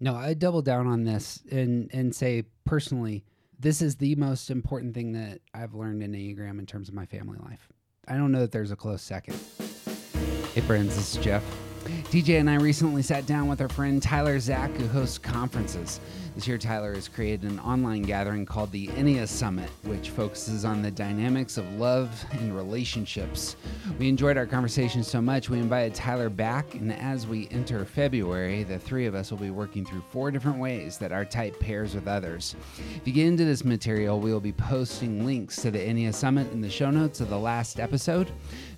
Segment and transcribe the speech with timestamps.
[0.00, 3.24] No, I double down on this and and say personally,
[3.58, 7.06] this is the most important thing that I've learned in Enneagram in terms of my
[7.06, 7.68] family life.
[8.06, 9.38] I don't know that there's a close second.
[10.54, 11.42] Hey friends, this is Jeff.
[11.84, 16.00] TJ and I recently sat down with our friend Tyler Zach, who hosts conferences.
[16.34, 20.82] This year, Tyler has created an online gathering called the Ennea Summit, which focuses on
[20.82, 23.54] the dynamics of love and relationships.
[24.00, 28.64] We enjoyed our conversation so much, we invited Tyler back, and as we enter February,
[28.64, 31.94] the three of us will be working through four different ways that our type pairs
[31.94, 32.56] with others.
[32.96, 36.50] If you get into this material, we will be posting links to the Ennea Summit
[36.50, 38.32] in the show notes of the last episode.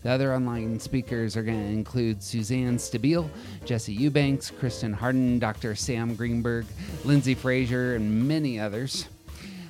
[0.07, 3.29] The other online speakers are going to include Suzanne Stabile,
[3.65, 5.75] Jesse Eubanks, Kristen Harden, Dr.
[5.75, 6.65] Sam Greenberg,
[7.05, 9.09] Lindsay Frazier, and many others.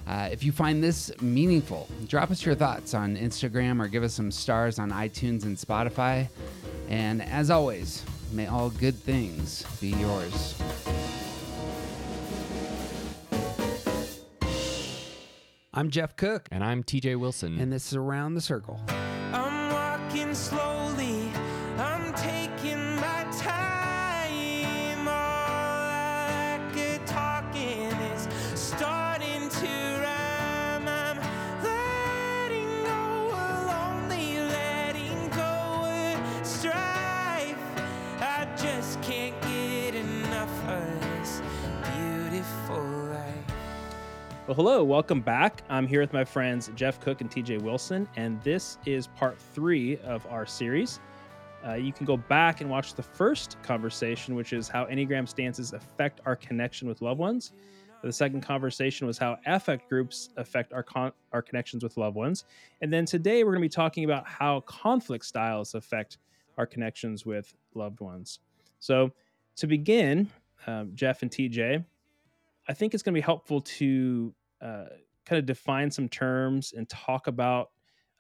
[0.07, 4.13] Uh, if you find this meaningful, drop us your thoughts on Instagram or give us
[4.13, 6.29] some stars on iTunes and Spotify.
[6.91, 10.55] And as always, may all good things be yours.
[15.73, 17.59] I'm Jeff Cook, And I'm TJ Wilson.
[17.59, 18.83] and this is Around the Circle.
[20.27, 20.76] I'm slowly.
[44.47, 45.65] Well, hello, welcome back.
[45.69, 49.99] I'm here with my friends Jeff Cook and TJ Wilson, and this is part three
[50.05, 51.01] of our series.
[51.67, 55.73] Uh, you can go back and watch the first conversation, which is how Enneagram stances
[55.73, 57.55] affect our connection with loved ones.
[58.05, 62.45] The second conversation was how affect groups affect our con- our connections with loved ones,
[62.83, 66.19] and then today we're going to be talking about how conflict styles affect
[66.57, 68.39] our connections with loved ones.
[68.79, 69.11] So,
[69.57, 70.31] to begin,
[70.69, 71.85] um, Jeff and TJ,
[72.69, 74.85] I think it's going to be helpful to uh,
[75.25, 77.71] kind of define some terms and talk about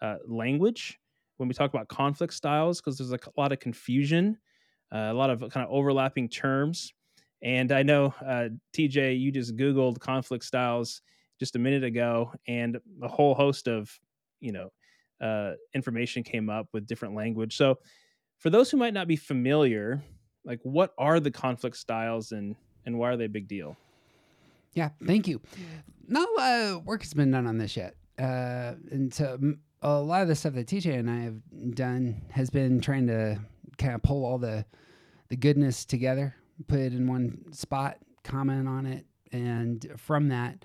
[0.00, 1.00] uh, language
[1.37, 4.38] when we talk about conflict styles, because there's a lot of confusion,
[4.93, 6.93] uh, a lot of kind of overlapping terms.
[7.43, 11.03] And I know, uh, TJ, you just Googled conflict styles
[11.38, 13.91] just a minute ago, and a whole host of,
[14.41, 14.70] you know,
[15.20, 17.56] uh, information came up with different language.
[17.56, 17.76] So,
[18.38, 20.03] for those who might not be familiar,
[20.44, 22.54] like what are the conflict styles and
[22.84, 23.76] and why are they a big deal?
[24.76, 25.41] Yeah, thank you.
[26.06, 27.94] No uh, work has been done on this yet.
[28.19, 29.38] Uh, and so
[29.81, 33.41] a lot of the stuff that TJ and I have done has been trying to
[33.78, 34.64] kind of pull all the
[35.28, 36.37] the goodness together,
[36.69, 40.64] put it in one spot, comment on it, and from that,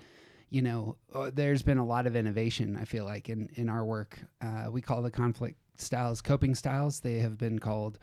[0.50, 2.78] you know, uh, there's been a lot of innovation.
[2.80, 7.00] I feel like in in our work, uh, we call the conflict styles coping styles.
[7.00, 7.98] They have been called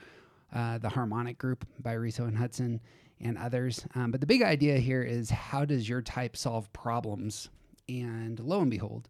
[0.54, 2.82] uh, the Harmonic Group by Riso and Hudson
[3.22, 3.86] and others.
[3.96, 7.50] Um, but the big idea here is how does your type solve problems?
[7.88, 9.10] And lo and behold,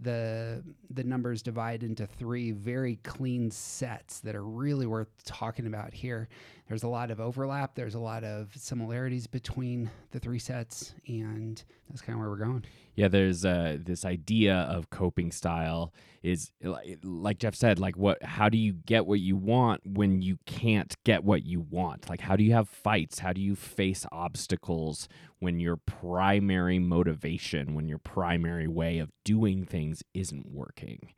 [0.00, 5.94] the the numbers divide into three very clean sets that are really worth talking about
[5.94, 6.28] here.
[6.72, 7.74] There's a lot of overlap.
[7.74, 12.36] There's a lot of similarities between the three sets, and that's kind of where we're
[12.36, 12.64] going.
[12.94, 16.50] yeah, there's uh, this idea of coping style is
[17.02, 18.22] like Jeff said, like what?
[18.22, 22.08] How do you get what you want when you can't get what you want?
[22.08, 23.18] Like how do you have fights?
[23.18, 25.08] How do you face obstacles
[25.40, 31.12] when your primary motivation, when your primary way of doing things isn't working?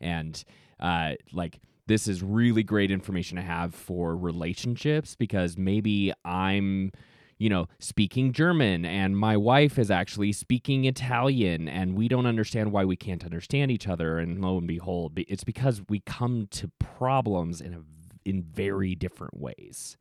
[0.00, 0.44] And
[0.78, 1.58] uh, like
[1.90, 6.92] this is really great information to have for relationships because maybe I'm
[7.38, 12.70] you know, speaking German and my wife is actually speaking Italian and we don't understand
[12.70, 16.70] why we can't understand each other and lo and behold it's because we come to
[16.78, 17.82] problems in a
[18.26, 19.96] in very different ways.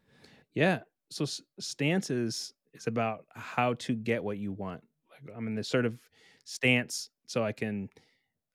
[0.53, 0.81] Yeah.
[1.09, 4.83] So s- stance is is about how to get what you want.
[5.09, 5.97] Like I'm in this sort of
[6.43, 7.89] stance so I can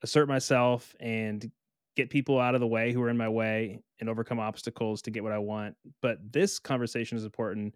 [0.03, 1.51] assert myself and
[1.95, 5.11] get people out of the way who are in my way and overcome obstacles to
[5.11, 5.75] get what I want.
[6.01, 7.73] But this conversation is important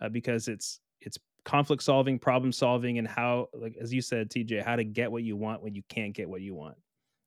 [0.00, 4.62] uh, because it's it's conflict solving, problem solving, and how, like as you said, TJ,
[4.64, 6.76] how to get what you want when you can't get what you want.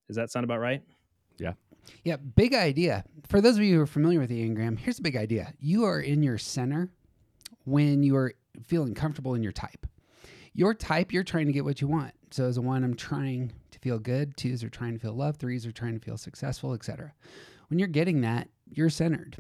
[0.08, 0.84] Does that sound about right?
[1.40, 1.54] Yeah,
[2.04, 2.18] Yeah.
[2.18, 3.04] big idea.
[3.28, 5.54] For those of you who are familiar with the Enneagram, here's a big idea.
[5.60, 6.92] You are in your center
[7.66, 8.34] when you are
[8.64, 9.88] feeling comfortable in your type.
[10.54, 12.14] Your type, you're trying to get what you want.
[12.30, 14.38] So as a one, I'm trying to feel good.
[14.38, 15.38] Twos are trying to feel love.
[15.38, 17.14] Threes are trying to feel successful, etc.
[17.68, 19.38] When you're getting that, you're centered,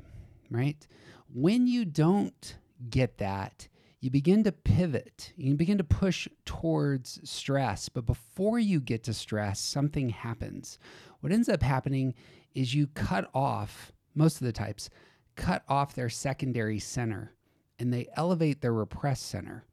[0.51, 0.85] right?
[1.33, 2.55] When you don't
[2.89, 3.67] get that,
[4.01, 5.31] you begin to pivot.
[5.37, 7.87] You begin to push towards stress.
[7.87, 10.77] But before you get to stress, something happens.
[11.21, 12.13] What ends up happening
[12.53, 14.89] is you cut off, most of the types,
[15.35, 17.33] cut off their secondary center.
[17.79, 19.65] and they elevate their repressed center.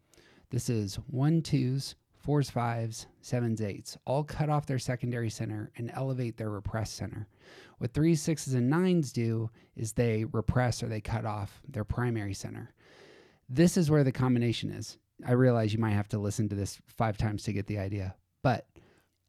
[0.50, 5.90] This is one twos, fours, fives, sevens, eights, all cut off their secondary center and
[5.94, 7.26] elevate their repressed center.
[7.78, 12.34] What threes, sixes, and nines do is they repress or they cut off their primary
[12.34, 12.72] center.
[13.48, 14.98] This is where the combination is.
[15.26, 18.14] I realize you might have to listen to this five times to get the idea,
[18.42, 18.66] but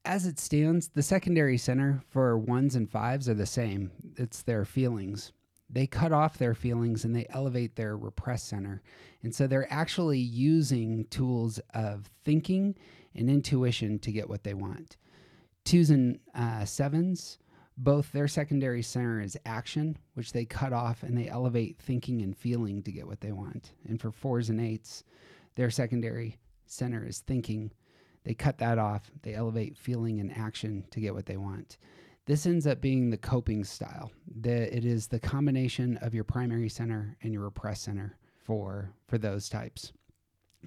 [0.06, 3.92] as it stands, the secondary center for ones and fives are the same.
[4.18, 5.32] It's their feelings.
[5.72, 8.82] They cut off their feelings and they elevate their repressed center.
[9.24, 12.76] And so they're actually using tools of thinking
[13.16, 14.98] and intuition to get what they want.
[15.64, 17.38] Twos and uh, sevens,
[17.78, 22.38] both their secondary center is action, which they cut off and they elevate thinking and
[22.38, 23.72] feeling to get what they want.
[23.88, 25.04] And for fours and eights,
[25.56, 27.72] their secondary center is thinking.
[28.24, 31.78] They cut that off, they elevate feeling and action to get what they want.
[32.26, 34.12] This ends up being the coping style.
[34.42, 39.18] The, it is the combination of your primary center and your repressed center for for
[39.18, 39.92] those types.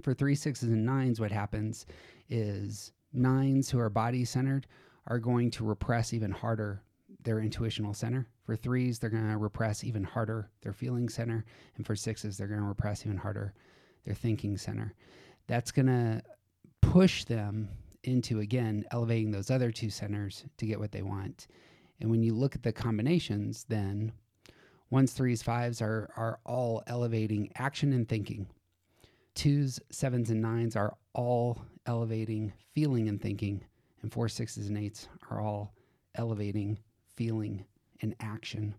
[0.03, 1.87] For three sixes and nines, what happens
[2.29, 4.67] is nines who are body centered
[5.07, 6.83] are going to repress even harder
[7.23, 8.27] their intuitional center.
[8.45, 11.45] For threes, they're going to repress even harder their feeling center.
[11.77, 13.55] And for sixes, they're going to repress even harder
[14.05, 14.95] their thinking center.
[15.47, 16.23] That's going to
[16.83, 17.69] push them
[18.05, 21.47] into, again, elevating those other two centers to get what they want.
[22.01, 24.13] And when you look at the combinations, then
[24.91, 28.47] ones, threes, fives are, are all elevating action and thinking.
[29.35, 33.63] Twos, sevens, and nines are all elevating feeling and thinking.
[34.03, 35.75] And four, sixes, and eights are all
[36.15, 36.79] elevating
[37.17, 37.65] feeling
[38.03, 38.75] and action.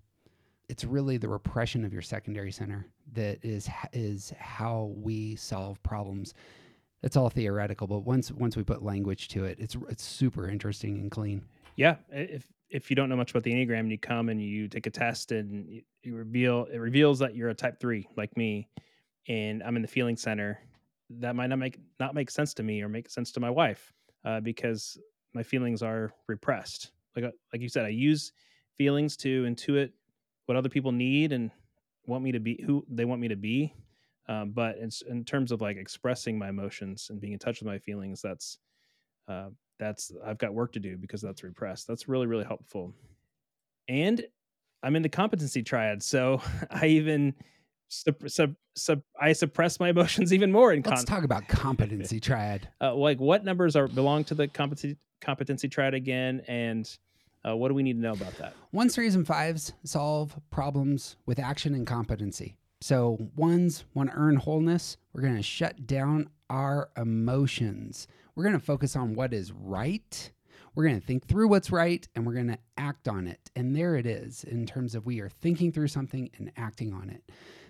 [0.69, 6.33] It's really the repression of your secondary center that is is how we solve problems.
[7.05, 10.99] It's all theoretical, but once once we put language to it, it's it's super interesting
[10.99, 11.45] and clean.
[11.75, 14.67] Yeah, if if you don't know much about the enneagram, and you come and you
[14.67, 18.35] take a test and you, you reveal it reveals that you're a type three like
[18.35, 18.67] me,
[19.27, 20.59] and I'm in the feeling center.
[21.11, 23.93] That might not make not make sense to me or make sense to my wife
[24.25, 24.97] uh, because
[25.35, 26.89] my feelings are repressed.
[27.15, 28.31] Like uh, like you said, I use
[28.73, 29.91] feelings to intuit
[30.47, 31.51] what other people need and
[32.07, 33.75] want me to be who they want me to be.
[34.27, 37.67] Um, but in, in terms of like expressing my emotions and being in touch with
[37.67, 38.57] my feelings, that's
[39.27, 39.49] uh,
[39.79, 41.87] that's I've got work to do because that's repressed.
[41.87, 42.93] That's really really helpful.
[43.87, 44.23] And
[44.83, 47.33] I'm in the competency triad, so I even
[47.89, 50.81] sub, sub, sub, I suppress my emotions even more in.
[50.81, 52.69] Let's talk about competency triad.
[52.81, 56.97] Uh, like what numbers are belong to the competency competency triad again, and
[57.47, 58.53] uh, what do we need to know about that?
[58.71, 62.57] Ones, threes, and fives solve problems with action and competency.
[62.81, 64.97] So, ones want to earn wholeness.
[65.13, 68.07] We're going to shut down our emotions.
[68.35, 70.31] We're going to focus on what is right.
[70.75, 73.49] We're going to think through what's right and we're going to act on it.
[73.55, 77.09] And there it is in terms of we are thinking through something and acting on
[77.09, 77.23] it.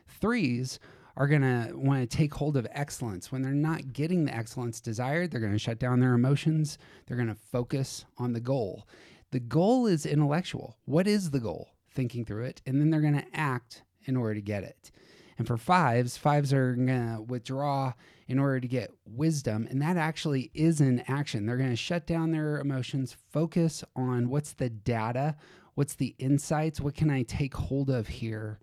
[0.07, 0.80] Threes
[1.16, 3.31] are going to want to take hold of excellence.
[3.31, 6.78] When they're not getting the excellence desired, they're going to shut down their emotions.
[7.06, 8.88] They're going to focus on the goal.
[9.31, 10.75] The goal is intellectual.
[10.86, 11.69] What is the goal?
[11.94, 12.62] Thinking through it.
[12.66, 14.92] And then they're going to act in order to get it.
[15.38, 17.94] And for fives, fives are going to withdraw
[18.28, 19.68] in order to get wisdom.
[19.69, 21.46] And that actually is an action.
[21.46, 25.36] They're going to shut down their emotions, focus on what's the data,
[25.74, 28.60] what's the insights, what can I take hold of here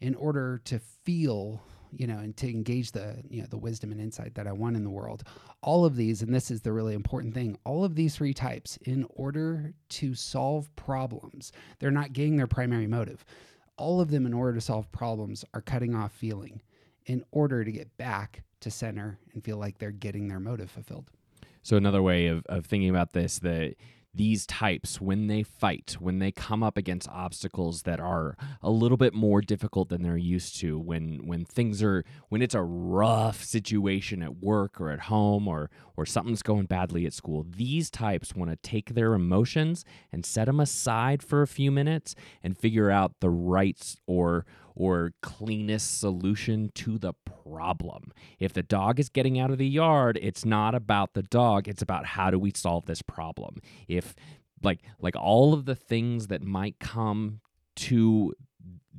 [0.00, 1.62] in order to feel
[1.92, 4.76] you know, and to engage the, you know, the wisdom and insight that I want
[4.76, 5.24] in the world.
[5.62, 8.76] All of these, and this is the really important thing, all of these three types,
[8.78, 13.24] in order to solve problems, they're not getting their primary motive.
[13.78, 16.62] All of them, in order to solve problems, are cutting off feeling
[17.06, 21.10] in order to get back to center and feel like they're getting their motive fulfilled.
[21.62, 23.74] So another way of, of thinking about this, that
[24.16, 28.96] these types, when they fight, when they come up against obstacles that are a little
[28.96, 33.44] bit more difficult than they're used to, when when things are when it's a rough
[33.44, 38.34] situation at work or at home or or something's going badly at school, these types
[38.34, 42.90] want to take their emotions and set them aside for a few minutes and figure
[42.90, 44.44] out the rights or
[44.76, 48.12] or cleanest solution to the problem.
[48.38, 51.82] If the dog is getting out of the yard, it's not about the dog, it's
[51.82, 53.56] about how do we solve this problem.
[53.88, 54.14] If
[54.62, 57.40] like like all of the things that might come
[57.76, 58.34] to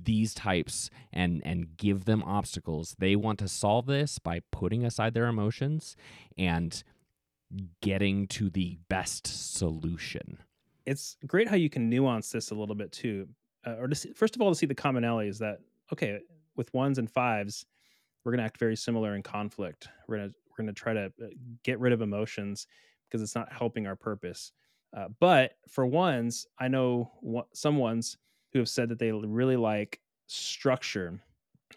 [0.04, 5.14] these types and and give them obstacles they want to solve this by putting aside
[5.14, 5.96] their emotions
[6.38, 6.84] and
[7.82, 10.38] getting to the best solution
[10.86, 13.28] it's great how you can nuance this a little bit too
[13.68, 15.60] uh, or to see, first of all to see the commonalities that
[15.92, 16.20] okay
[16.56, 17.66] with ones and fives
[18.24, 19.88] we're going to act very similar in conflict.
[20.06, 21.28] We're going to we're going to try to uh,
[21.64, 22.68] get rid of emotions
[23.08, 24.52] because it's not helping our purpose.
[24.96, 27.12] Uh, but for ones i know
[27.54, 28.18] some ones
[28.54, 31.20] who have said that they really like structure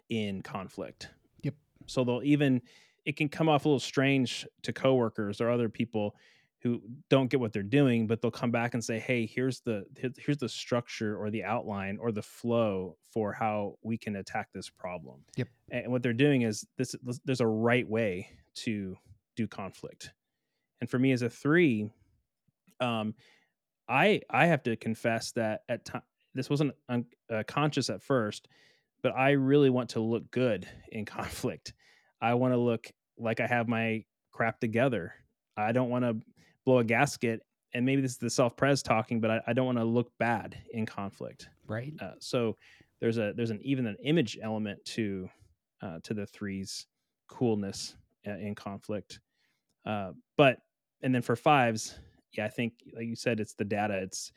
[0.09, 1.09] in conflict.
[1.43, 1.55] Yep.
[1.87, 2.63] So they'll even
[3.05, 6.15] it can come off a little strange to coworkers or other people
[6.63, 9.85] who don't get what they're doing, but they'll come back and say, "Hey, here's the
[10.19, 14.69] here's the structure or the outline or the flow for how we can attack this
[14.69, 15.49] problem." Yep.
[15.71, 18.97] And what they're doing is this there's a right way to
[19.37, 20.13] do conflict.
[20.81, 21.91] And for me as a 3,
[22.81, 23.15] um
[23.89, 26.03] I I have to confess that at time
[26.35, 28.49] this wasn't un- uh, conscious at first,
[29.03, 31.73] but I really want to look good in conflict.
[32.21, 35.15] I want to look like I have my crap together.
[35.57, 36.21] I don't want to
[36.65, 37.43] blow a gasket.
[37.73, 40.11] And maybe this is the self pres talking, but I, I don't want to look
[40.19, 41.49] bad in conflict.
[41.67, 41.95] Right.
[42.01, 42.57] Uh, so
[43.01, 45.29] there's a there's an even an image element to
[45.83, 46.87] uh, to the threes
[47.29, 49.21] coolness uh, in conflict.
[49.87, 50.59] Uh, but
[51.03, 51.99] and then for fives,
[52.33, 53.99] yeah, I think like you said, it's the data.
[53.99, 54.33] It's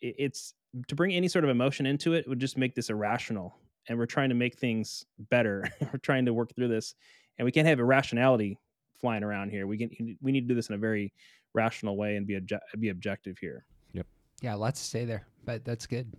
[0.00, 0.54] it, it's
[0.86, 3.54] to bring any sort of emotion into it would just make this irrational.
[3.88, 5.64] And we're trying to make things better.
[5.80, 6.94] we're trying to work through this,
[7.38, 8.58] and we can't have irrationality
[9.00, 9.66] flying around here.
[9.66, 11.12] We can we need to do this in a very
[11.58, 13.64] rational way and be obje- be objective here.
[13.92, 14.06] Yep.
[14.42, 16.12] Yeah, let's stay there, but that's good.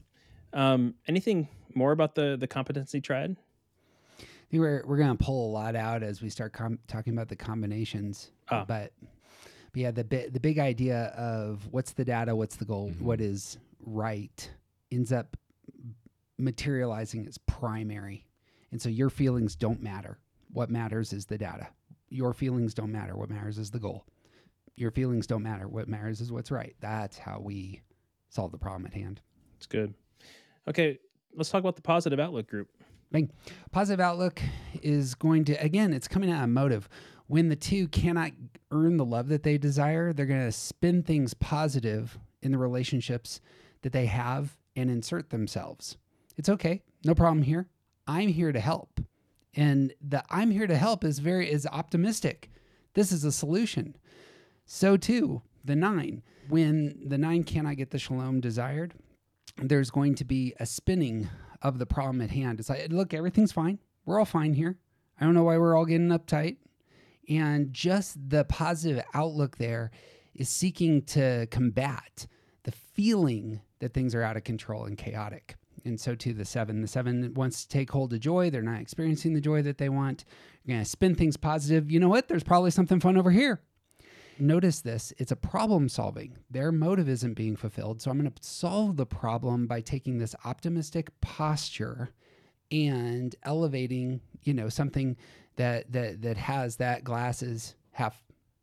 [0.53, 3.37] Um, anything more about the the competency triad?
[4.19, 7.29] I think we're we're gonna pull a lot out as we start com- talking about
[7.29, 8.31] the combinations.
[8.49, 8.65] Ah.
[8.67, 8.91] But,
[9.71, 13.01] but yeah, the bi- the big idea of what's the data, what's the goal, Mhm.
[13.01, 14.51] what is right,
[14.91, 15.37] ends up
[16.37, 18.25] materializing as primary,
[18.71, 20.17] and so your feelings don't matter.
[20.51, 21.67] What matters is the data.
[22.09, 23.15] Your feelings don't matter.
[23.15, 24.05] What matters is the goal.
[24.79, 25.67] Your feelings don't matter.
[25.67, 26.73] What matters is what's right.
[26.79, 27.81] That's how we
[28.29, 29.19] solve the problem at hand.
[29.57, 29.93] It's good.
[30.69, 30.99] Okay,
[31.35, 32.69] let's talk about the positive outlook group.
[33.11, 33.29] Bang.
[33.71, 34.41] Positive outlook
[34.81, 36.87] is going to, again, it's coming out of motive.
[37.27, 38.31] When the two cannot
[38.71, 43.41] earn the love that they desire, they're going to spin things positive in the relationships
[43.81, 45.97] that they have and insert themselves.
[46.37, 46.83] It's okay.
[47.03, 47.67] No problem here.
[48.07, 49.01] I'm here to help.
[49.55, 52.49] And the I'm here to help is very is optimistic.
[52.93, 53.95] This is a solution.
[54.71, 56.21] So too, the 9.
[56.47, 58.93] When the 9 cannot get the shalom desired,
[59.57, 61.27] there's going to be a spinning
[61.63, 62.59] of the problem at hand.
[62.59, 63.79] It's like, look, everything's fine.
[64.05, 64.77] We're all fine here.
[65.19, 66.57] I don't know why we're all getting uptight.
[67.27, 69.89] And just the positive outlook there
[70.35, 72.27] is seeking to combat
[72.61, 75.55] the feeling that things are out of control and chaotic.
[75.83, 76.81] And so too the seven.
[76.81, 78.51] The seven wants to take hold of joy.
[78.51, 80.25] They're not experiencing the joy that they want.
[80.63, 81.89] You're going to spin things positive.
[81.89, 82.27] You know what?
[82.27, 83.63] There's probably something fun over here.
[84.39, 86.37] Notice this it's a problem solving.
[86.49, 88.01] Their motive isn't being fulfilled.
[88.01, 92.11] So I'm going to solve the problem by taking this optimistic posture
[92.71, 95.17] and elevating, you know, something
[95.55, 98.21] that that that has that glasses half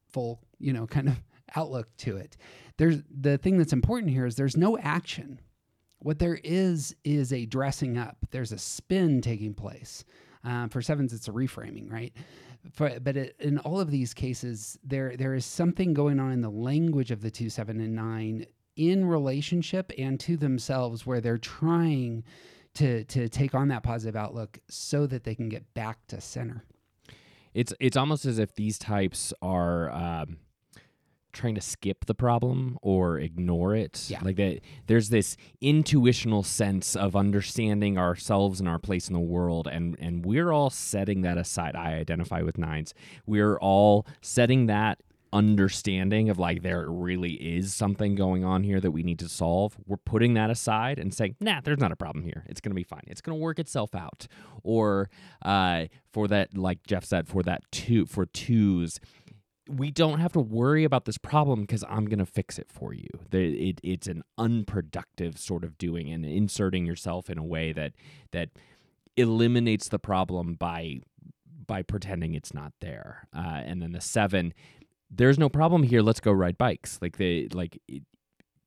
[0.08, 1.22] full, you know, kind of
[1.56, 2.36] outlook to it.
[2.78, 5.40] There's the thing that's important here is there's no action.
[5.98, 8.16] What there is is a dressing up.
[8.30, 10.04] There's a spin taking place.
[10.44, 12.12] Um, for sevens, it's a reframing, right?
[12.72, 16.40] For, but it, in all of these cases, there there is something going on in
[16.40, 18.46] the language of the two, seven, and nine
[18.76, 22.24] in relationship and to themselves, where they're trying
[22.74, 26.64] to to take on that positive outlook so that they can get back to center.
[27.54, 30.38] It's it's almost as if these types are um,
[31.36, 34.06] trying to skip the problem or ignore it.
[34.08, 34.20] Yeah.
[34.22, 39.68] Like that there's this intuitional sense of understanding ourselves and our place in the world
[39.68, 41.76] and and we're all setting that aside.
[41.76, 42.94] I identify with nines.
[43.26, 45.00] We're all setting that
[45.32, 49.76] understanding of like there really is something going on here that we need to solve.
[49.86, 52.44] We're putting that aside and saying, nah, there's not a problem here.
[52.48, 53.04] It's gonna be fine.
[53.06, 54.26] It's gonna work itself out.
[54.62, 55.10] Or
[55.42, 58.98] uh, for that, like Jeff said, for that two for twos,
[59.68, 62.92] we don't have to worry about this problem because I'm going to fix it for
[62.92, 63.08] you.
[63.32, 67.92] It, it's an unproductive sort of doing and inserting yourself in a way that
[68.32, 68.50] that
[69.16, 71.00] eliminates the problem by
[71.66, 73.26] by pretending it's not there.
[73.34, 74.54] Uh, and then the seven,
[75.10, 76.00] there's no problem here.
[76.00, 76.98] Let's go ride bikes.
[77.02, 77.80] Like they like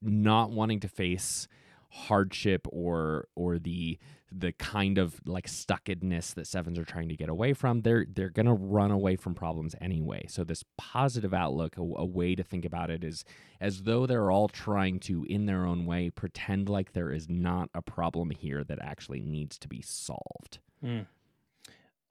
[0.01, 1.48] not wanting to face
[1.89, 3.98] hardship or or the
[4.31, 8.29] the kind of like stuckedness that sevens are trying to get away from they're they're
[8.29, 10.25] going to run away from problems anyway.
[10.29, 13.25] So this positive outlook a, a way to think about it is
[13.60, 17.69] as though they're all trying to in their own way pretend like there is not
[17.74, 20.60] a problem here that actually needs to be solved.
[20.81, 21.01] Hmm.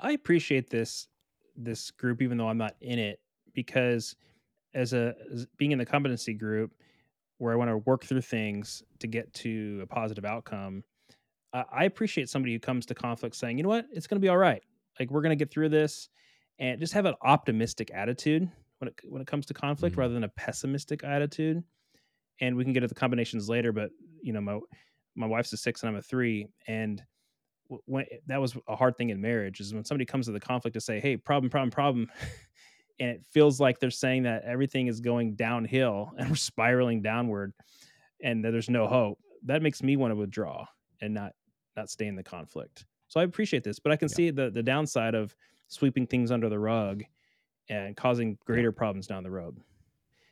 [0.00, 1.06] I appreciate this
[1.56, 3.20] this group, even though I'm not in it,
[3.54, 4.16] because
[4.74, 6.72] as a as being in the competency group
[7.38, 10.84] where I want to work through things to get to a positive outcome,
[11.52, 14.24] I, I appreciate somebody who comes to conflict saying, you know what, it's going to
[14.24, 14.62] be all right.
[15.00, 16.08] Like we're going to get through this,
[16.58, 19.98] and just have an optimistic attitude when it when it comes to conflict, Mhm.
[20.00, 21.62] rather than a pessimistic attitude.
[22.40, 23.90] And we can get to the combinations later, but
[24.22, 24.58] you know, my
[25.16, 27.02] my wife's a six and I'm a three, and
[27.86, 30.74] when that was a hard thing in marriage is when somebody comes to the conflict
[30.74, 32.10] to say, "Hey, problem, problem, problem,"
[33.00, 37.52] and it feels like they're saying that everything is going downhill and we're spiraling downward,
[38.22, 39.18] and that there's no hope.
[39.44, 40.66] That makes me want to withdraw
[41.00, 41.32] and not
[41.76, 42.84] not stay in the conflict.
[43.06, 44.14] So I appreciate this, but I can Yeah.
[44.16, 45.34] see the the downside of
[45.68, 47.04] sweeping things under the rug
[47.68, 49.58] and causing greater problems down the road.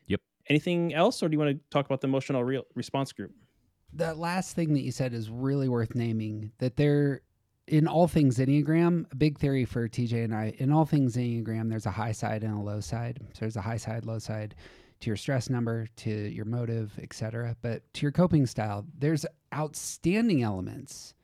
[0.06, 0.20] Yep.
[0.48, 3.32] Anything else, or do you want to talk about the emotional real response group?
[3.92, 7.22] that last thing that you said is really worth naming that there
[7.68, 11.68] in all things enneagram a big theory for tj and i in all things enneagram
[11.68, 13.18] there's a high side and a low side.
[13.32, 14.54] So there's a high side low side
[15.00, 20.42] to your stress number to your motive etc but to your coping style there's outstanding
[20.42, 21.14] elements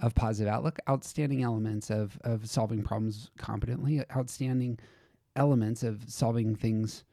[0.00, 4.78] of positive outlook outstanding elements of of solving problems competently outstanding
[5.36, 7.04] elements of solving things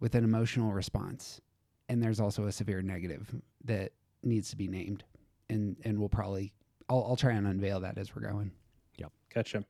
[0.00, 1.40] with an emotional response.
[1.88, 3.92] And there's also a severe negative that
[4.22, 5.04] needs to be named
[5.48, 6.52] and and we'll probably
[6.90, 8.50] I'll, I'll try and unveil that as we're going
[8.98, 9.12] Yep.
[9.32, 9.64] Gotcha.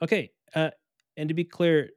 [0.00, 0.30] Okay.
[0.54, 0.70] Uh,
[1.16, 1.90] and to be clear,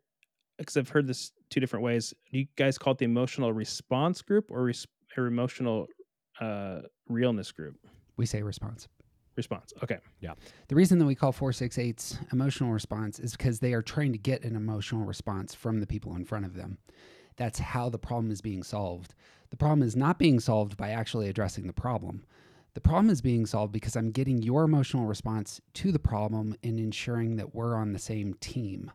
[0.58, 4.22] because I've heard this two different ways, do you guys call it the emotional response
[4.22, 5.88] group or, res- or emotional
[6.42, 7.78] uh, realness group?
[8.18, 8.88] we say response
[9.36, 9.72] Response.
[9.84, 10.00] Okay.
[10.20, 10.34] Yeah.
[10.68, 14.44] The reason that we call 468's emotional response is because they are trying to get
[14.44, 16.80] an emotional response from the people in front of them
[17.36, 19.14] that's how the problem is being solved
[19.52, 22.24] the problem is not being solved by actually addressing the problem
[22.78, 26.80] the problem is being solved because i'm getting your emotional response to the problem and
[26.80, 28.92] ensuring that we're on the same team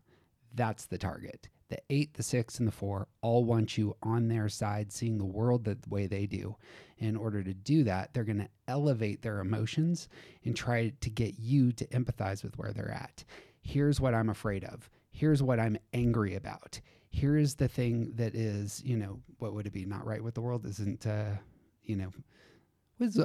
[0.55, 1.49] That's the target.
[1.69, 5.25] The eight, the six, and the four all want you on their side, seeing the
[5.25, 6.57] world the way they do.
[6.99, 10.09] In order to do that, they're going to elevate their emotions
[10.45, 13.25] and try to get you to empathize with where they're at.
[13.63, 14.91] Here's what I'm afraid of.
[15.11, 16.81] Here's what I'm angry about.
[17.11, 19.87] Here's the thing that is, you know, what would it be?
[19.87, 21.37] Not right with the world isn't, uh,
[21.85, 22.11] you know,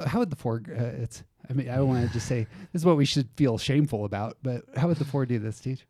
[0.06, 0.62] how would the four?
[0.68, 1.22] Uh, it's.
[1.48, 4.36] I mean, I want to just say this is what we should feel shameful about,
[4.42, 5.86] but how would the four do this, Teach?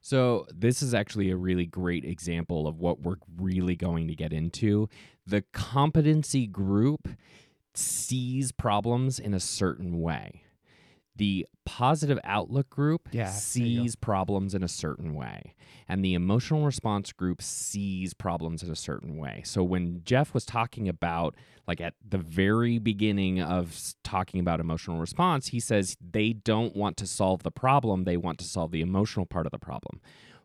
[0.00, 4.32] So, this is actually a really great example of what we're really going to get
[4.32, 4.88] into.
[5.26, 7.08] The competency group
[7.74, 10.42] sees problems in a certain way.
[11.16, 13.82] The positive outlook group Yeah, there you go.
[13.84, 15.54] sees problems in a certain way.
[15.88, 19.42] And the emotional response group sees problems in a certain way.
[19.44, 21.34] So when Jeff was talking about,
[21.68, 26.96] like at the very beginning of talking about emotional response, he says they don't want
[26.98, 30.00] to solve the problem, they want to solve the emotional part of the problem.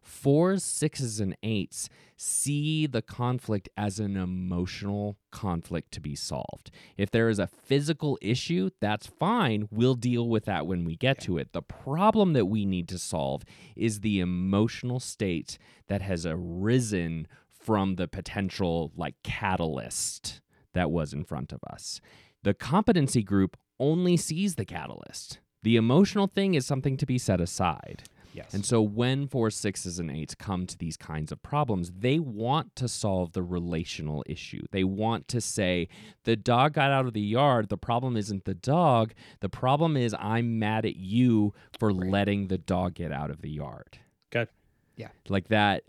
[0.09, 6.71] Fours, sixes, and eights see the conflict as an emotional conflict to be solved.
[6.97, 9.69] If there is a physical issue, that's fine.
[9.71, 11.53] We'll deal with that when we get to it.
[11.53, 13.43] The problem that we need to solve
[13.75, 20.41] is the emotional state that has arisen from the potential like catalyst
[20.73, 22.01] that was in front of us.
[22.43, 25.39] The competency group only sees the catalyst.
[25.61, 28.03] The emotional thing is something to be set aside.
[28.33, 28.53] Yes.
[28.53, 32.75] And so when four, sixes, and eights come to these kinds of problems, they want
[32.75, 34.61] to solve the relational issue.
[34.71, 35.87] They want to say,
[36.25, 37.69] the dog got out of the yard.
[37.69, 39.13] The problem isn't the dog.
[39.39, 43.49] The problem is I'm mad at you for letting the dog get out of the
[43.49, 43.97] yard.
[44.29, 44.47] Good.
[44.95, 45.09] Yeah.
[45.27, 45.83] Like that.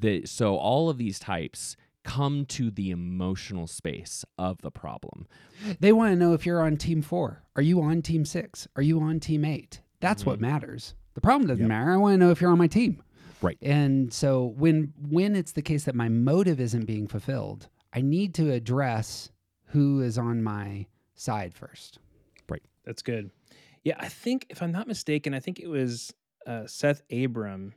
[0.00, 5.26] The, so all of these types come to the emotional space of the problem.
[5.78, 7.42] They want to know if you're on team four.
[7.54, 8.66] Are you on team six?
[8.74, 9.80] Are you on team eight?
[10.00, 10.46] That's what mm-hmm.
[10.46, 10.94] matters.
[11.14, 11.68] The problem doesn't Yep.
[11.68, 11.90] matter.
[11.92, 13.02] I want to know if you're on my team.
[13.40, 13.58] Right.
[13.60, 18.34] And so when when it's the case that my motive isn't being fulfilled, I need
[18.34, 19.30] to address
[19.66, 21.98] who is on my side first.
[22.48, 22.62] Right.
[22.84, 23.30] That's good.
[23.84, 26.14] Yeah, I think if I'm not mistaken, I think it was
[26.46, 27.74] uh, Seth Abram,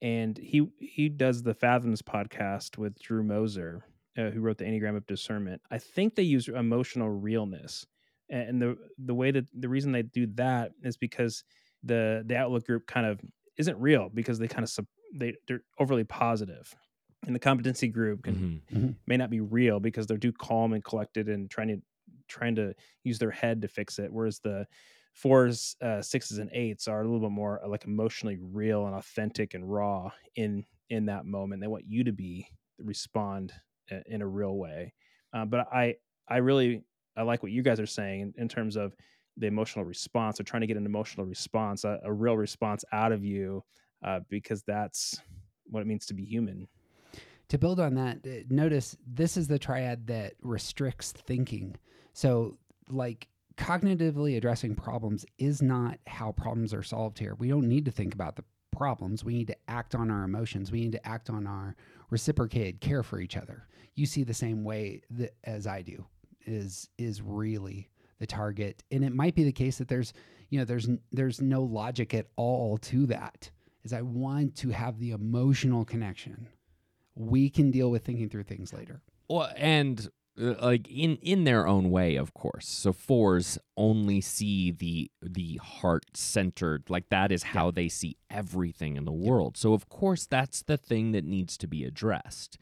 [0.00, 3.84] and he he does the Fathoms podcast with Drew Moser,
[4.16, 5.60] uh, who wrote the Enneagram of Discernment.
[5.72, 7.84] I think they use emotional realness,
[8.28, 11.42] and the the way that the reason they do that is because
[11.82, 13.20] the the Outlook group kind of
[13.56, 16.74] isn't real because they kind of they they're overly positive,
[17.26, 18.96] and the competency group can Mhm.
[19.06, 21.82] may not be real because they're too calm and collected and trying to
[22.28, 24.64] trying to use their head to fix it whereas the
[25.14, 28.94] fours uh, sixes and eights are a little bit more uh, like emotionally real and
[28.94, 31.60] authentic and raw in in that moment.
[31.60, 32.46] They want you to be
[32.78, 33.52] respond
[33.90, 34.94] uh, in a real way.
[35.32, 35.94] Uh, but i
[36.28, 36.84] i really
[37.16, 38.94] i like what you guys are saying in, in terms of
[39.36, 43.12] the emotional response or trying to get an emotional response a, a real response out
[43.12, 43.62] of you
[44.04, 45.20] uh, because that's
[45.66, 46.68] what it means to be human
[47.48, 51.76] To build on that, uh, notice this is the triad that restricts thinking.
[52.12, 57.34] So, like cognitively addressing problems is not how problems are solved here.
[57.34, 59.24] We don't need to think about the problems.
[59.24, 60.72] We need to act on our emotions.
[60.72, 61.76] We need to act on our
[62.10, 63.66] reciprocated care for each other.
[63.94, 66.06] You see the same way that, as I do.
[66.46, 67.90] Is is really
[68.20, 68.84] the target.
[68.92, 70.12] And it might be the case that there's,
[70.50, 73.50] you know, there's there's no logic at all to that.
[73.82, 76.46] Is I want to have the emotional connection.
[77.16, 79.00] We can deal with thinking through things later.
[79.28, 80.08] Well, and
[80.40, 82.68] uh, like in in their own way, of course.
[82.68, 88.96] So fours only see the the heart centered, like that is how they see everything
[88.96, 89.56] in the world.
[89.56, 92.58] So of course that's the thing that needs to be addressed.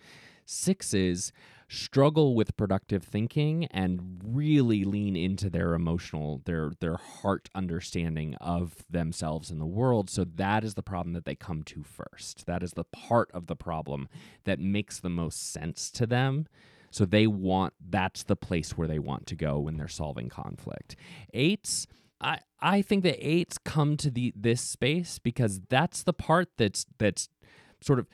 [0.46, 1.32] Sixes
[1.68, 8.84] struggle with productive thinking and really lean into their emotional their their heart understanding of
[8.88, 10.08] themselves and the world.
[10.08, 12.46] So that is the problem that they come to first.
[12.46, 14.08] That is the part of the problem
[14.44, 16.46] that makes the most sense to them.
[16.90, 20.96] So they want that's the place where they want to go when they're solving conflict.
[21.34, 21.86] Eights
[22.20, 26.86] I I think that eights come to the this space because that's the part that's
[26.98, 27.28] that's
[27.80, 28.06] sort of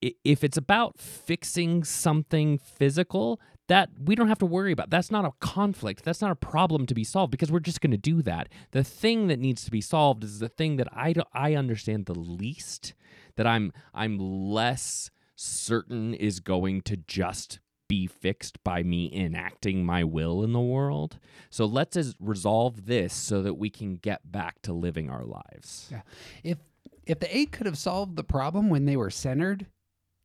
[0.00, 5.24] if it's about fixing something physical that we don't have to worry about that's not
[5.24, 8.20] a conflict that's not a problem to be solved because we're just going to do
[8.20, 12.06] that the thing that needs to be solved is the thing that i i understand
[12.06, 12.94] the least
[13.36, 20.04] that i'm i'm less certain is going to just be fixed by me enacting my
[20.04, 21.18] will in the world.
[21.50, 25.88] So let's resolve this so that we can get back to living our lives.
[25.90, 26.02] Yeah.
[26.42, 26.58] If
[27.06, 29.66] if the eight could have solved the problem when they were centered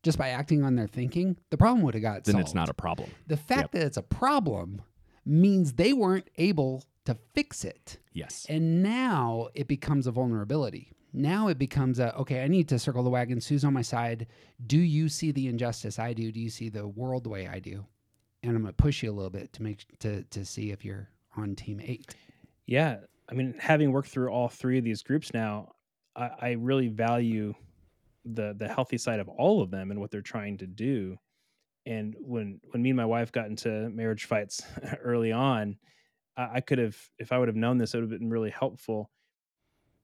[0.04, 2.48] just by acting on their thinking, the problem would have got Then solved.
[2.48, 3.10] it's not a problem.
[3.28, 4.82] the fact that it's a problem
[5.26, 7.98] means they weren't able to fix it.
[8.14, 8.46] Yes.
[8.50, 10.92] And now it becomes a vulnerability.
[11.12, 13.48] Now it becomes a okay, I need to circle the wagons.
[13.48, 14.28] Who's on my side?
[14.68, 16.32] Do you see the injustice I do?
[16.32, 17.86] Do you see the world the way I do?
[18.44, 21.10] And I'm gonna push you a little bit to make to to see if you're
[21.36, 22.14] on team eight.
[22.68, 25.72] Yeah, I mean, having worked through all three of these groups now,
[26.16, 27.56] I, I really value
[28.26, 31.18] the the healthy side of all of them and what they're trying to do.
[31.86, 34.62] And when when me and my wife got into marriage fights
[35.02, 35.78] early on,
[36.38, 38.52] I, I could have, if I would have known this, it would have been really
[38.52, 39.10] helpful.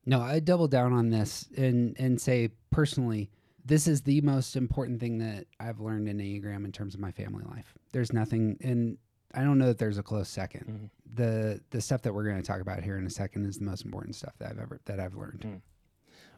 [0.05, 3.29] No, I double down on this and and say personally,
[3.65, 7.11] this is the most important thing that I've learned in Enneagram in terms of my
[7.11, 7.73] family life.
[7.91, 8.97] There's nothing, and
[9.33, 10.89] I don't know that there's a close 2nd Mhm.
[11.15, 13.65] The the stuff that we're going to talk about here in a second is the
[13.65, 15.41] most important stuff that I've ever that I've learned.
[15.41, 15.61] Mm.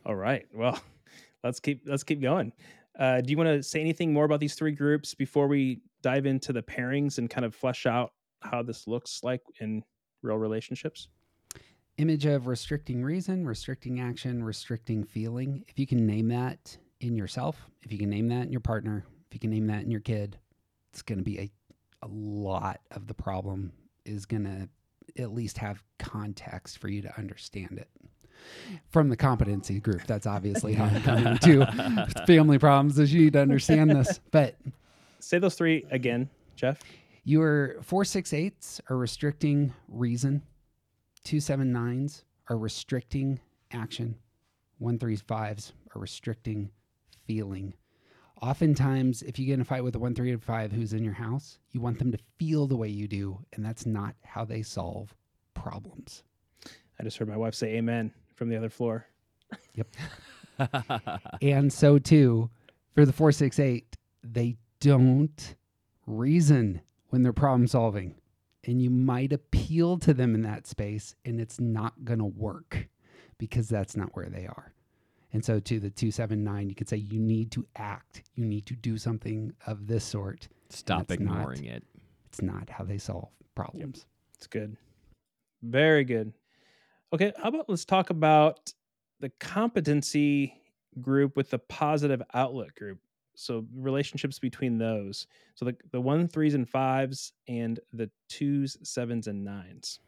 [0.05, 0.79] All right, well,
[1.43, 2.51] let's keep let's keep going.
[2.99, 6.25] Uh, do you want to say anything more about these three groups before we dive
[6.25, 9.83] into the pairings and kind of flesh out how this looks like in
[10.23, 11.09] real relationships?
[11.97, 15.63] Image of restricting reason, restricting action, restricting feeling.
[15.67, 19.05] If you can name that in yourself, if you can name that in your partner,
[19.27, 20.37] if you can name that in your kid,
[20.91, 21.51] it's going to be a
[22.03, 23.71] a lot of the problem
[24.05, 27.89] is going to at least have context for you to understand it.
[28.89, 33.33] From the competency group, that's obviously how I'm coming to family problems is you need
[33.33, 34.19] to understand this.
[34.31, 34.55] But
[35.19, 36.79] Say those three again, Jeff.
[37.23, 40.41] your four six eights are restricting reason.
[41.23, 43.39] Two seven nines are restricting
[43.71, 44.15] action.
[44.79, 46.69] One three fives are restricting
[47.25, 47.73] feeling.
[48.41, 51.03] Oftentimes, if you get in a fight with a one three and five who's in
[51.03, 54.45] your house, you want them to feel the way you do, and that's not how
[54.45, 55.15] they solve
[55.55, 56.23] problems.
[56.99, 59.07] I just heard my wife say amen from the other floor.
[59.75, 59.87] Yep.
[61.41, 62.49] and so too
[62.95, 65.55] for the 468 they don't
[66.07, 68.15] reason when they're problem solving
[68.65, 72.87] and you might appeal to them in that space and it's not going to work
[73.37, 74.73] because that's not where they are
[75.31, 78.73] and so to the 279 you could say you need to act you need to
[78.75, 81.83] do something of this sort Stop That's not- ignoring it.
[82.25, 84.75] it's not how they solve problems It's good.
[85.63, 86.33] Very good.
[87.13, 88.73] Okay, how about let's talk about
[89.19, 90.53] the competency
[91.01, 92.99] group with the positive outlook group.
[93.35, 95.27] So relationships between those.
[95.55, 99.99] So the the one threes and fives and the twos, sevens, and nines.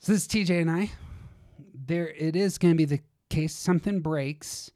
[0.00, 0.90] So this is TJ and I.
[1.86, 3.00] There it is going to be the
[3.30, 4.70] case something breaks.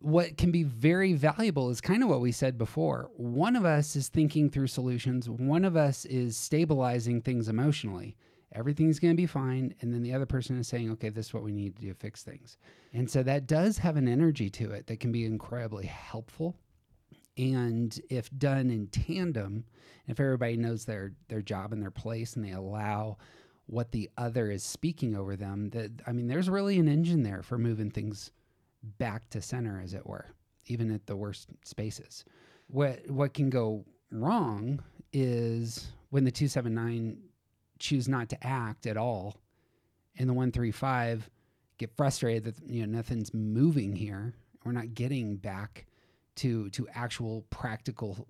[0.00, 3.10] What can be very valuable is kind of what we said before.
[3.16, 8.16] One of us is thinking through solutions, one of us is stabilizing things emotionally.
[8.58, 9.74] Everything's going to be fine.
[9.80, 11.88] And then the other person is saying, okay, this is what we need to do
[11.88, 12.58] to fix things.
[12.92, 16.56] And so that does have an energy to it that can be incredibly helpful.
[17.36, 19.64] And if done in tandem,
[20.08, 23.16] if everybody knows their, their job and their place and they allow
[23.68, 27.42] what the other is speaking over them that i mean there's really an engine there
[27.42, 28.32] for moving things
[28.96, 30.26] back to center as it were
[30.66, 32.24] even at the worst spaces
[32.68, 37.18] what what can go wrong is when the 279
[37.78, 39.36] choose not to act at all
[40.18, 41.30] and the 135
[41.78, 45.86] get frustrated that you know nothing's moving here we're not getting back
[46.34, 48.26] to to actual practical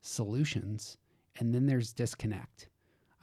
[0.00, 0.96] solutions
[1.38, 2.68] and then there's disconnect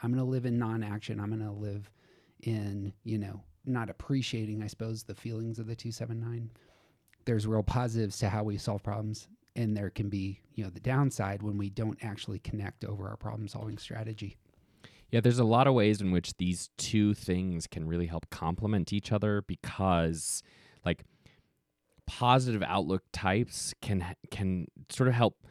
[0.02, 1.20] I'm going to live in non-action.
[1.20, 1.90] I'm going to live
[2.44, 6.52] in, you know, not appreciating, I suppose, the feelings of the 279.
[7.26, 10.82] There's real positives to how we solve problems and there can be, you know, the
[10.82, 14.38] downside when we don't actually connect over our problem-solving strategy.
[15.12, 18.92] Yeah, there's a lot of ways in which these two things can really help complement
[18.92, 20.44] each other because
[20.84, 21.04] like
[22.06, 25.46] positive outlook types can can sort of help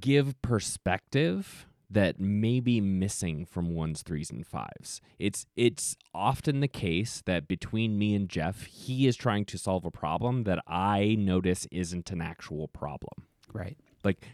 [0.00, 5.00] give perspective that may be missing from ones, threes, and fives.
[5.18, 9.84] It's it's often the case that between me and Jeff, he is trying to solve
[9.84, 13.26] a problem that I notice isn't an actual problem.
[13.52, 13.78] Right.
[14.02, 14.26] Like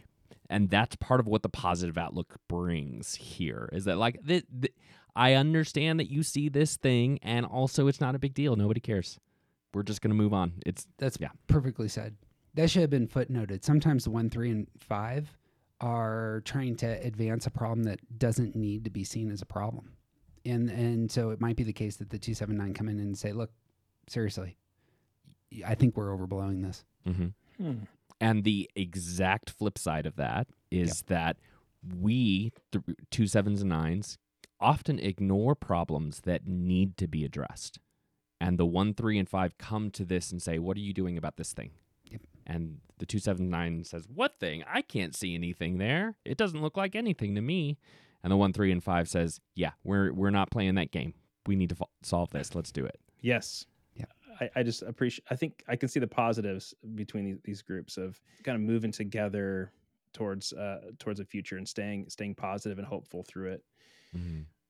[0.51, 4.73] and that's part of what the positive outlook brings here is that like th- th-
[5.15, 8.55] I understand that you see this thing and also it's not a big deal.
[8.55, 9.19] Nobody cares.
[9.73, 10.53] We're just going to move on.
[10.65, 11.29] It's That's Yeah.
[11.47, 12.15] perfectly said.
[12.53, 13.63] That should have been footnoted.
[13.63, 15.37] Sometimes the one, three, and five
[15.79, 19.93] are trying to advance a problem that doesn't need to be seen as a problem.
[20.45, 22.99] And and so it might be the case that the two seven nine come in
[22.99, 23.51] and say, look,
[24.07, 24.57] seriously,
[25.65, 26.83] I think we're overblowing this.
[27.07, 27.33] mhm.
[27.57, 27.73] Hmm.
[28.21, 31.37] And the exact flip side of that is that
[31.99, 34.19] we, th- two sevens and nines,
[34.59, 37.79] often ignore problems that need to be addressed.
[38.39, 41.17] And the one, three, and five come to this and say, What are you doing
[41.17, 41.71] about this thing?
[42.11, 42.21] Yep.
[42.45, 44.63] And the two, seven, nine says, What thing?
[44.71, 46.15] I can't see anything there.
[46.23, 47.79] It doesn't look like anything to me.
[48.23, 51.15] And the one, three, and five says, Yeah, we're, we're not playing that game.
[51.47, 52.53] We need to fo- solve this.
[52.53, 52.99] Let's do it.
[53.19, 53.65] Yes.
[54.41, 54.47] Yeah.
[54.55, 55.25] I, I just appreciate.
[55.29, 58.91] I think I can see the positives between these, these groups of kind of moving
[58.91, 59.71] together
[60.13, 63.63] towards uh, towards a future and staying staying positive and hopeful through it.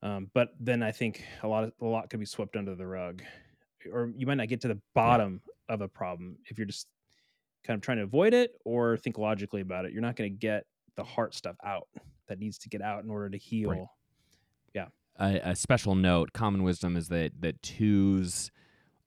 [0.04, 2.88] Um, but then I think a lot of a lot could be swept under the
[2.88, 3.22] rug,
[3.92, 6.88] or you might not get to the bottom of a problem if you're just
[7.64, 9.94] kind of trying to avoid it or think logically about it.
[9.94, 11.88] You're not going to get the heart stuff out
[12.28, 13.70] that needs to get out in order to heal.
[15.20, 18.52] a, a special note common wisdom is that that twos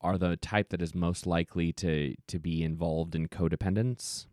[0.05, 4.27] are the type that is most likely to to be involved in codependence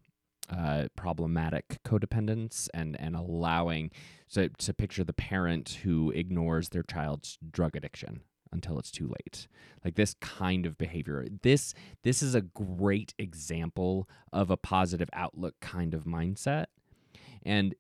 [0.51, 3.89] uh, problematic codependence and and allowing
[4.27, 8.21] so to picture the parent who ignores their child's drug addiction
[8.53, 9.47] until it's too late.
[9.83, 15.55] Like this kind of behavior this this is a great example of a positive outlook
[15.61, 16.65] kind of mindset.
[17.43, 17.73] And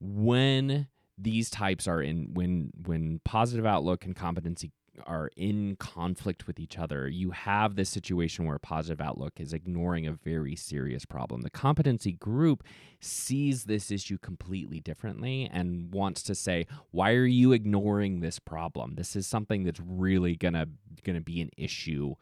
[0.00, 4.70] when these types are in when when positive outlook and competency
[5.06, 9.52] are in conflict with each other you have this situation where a positive outlook is
[9.52, 11.42] ignoring a very serious problem.
[11.42, 12.64] The competency group
[13.00, 18.94] sees this issue completely differently and wants to say why are you ignoring this problem?
[18.94, 20.66] This is something that's really gonna
[21.04, 22.14] gonna be an issue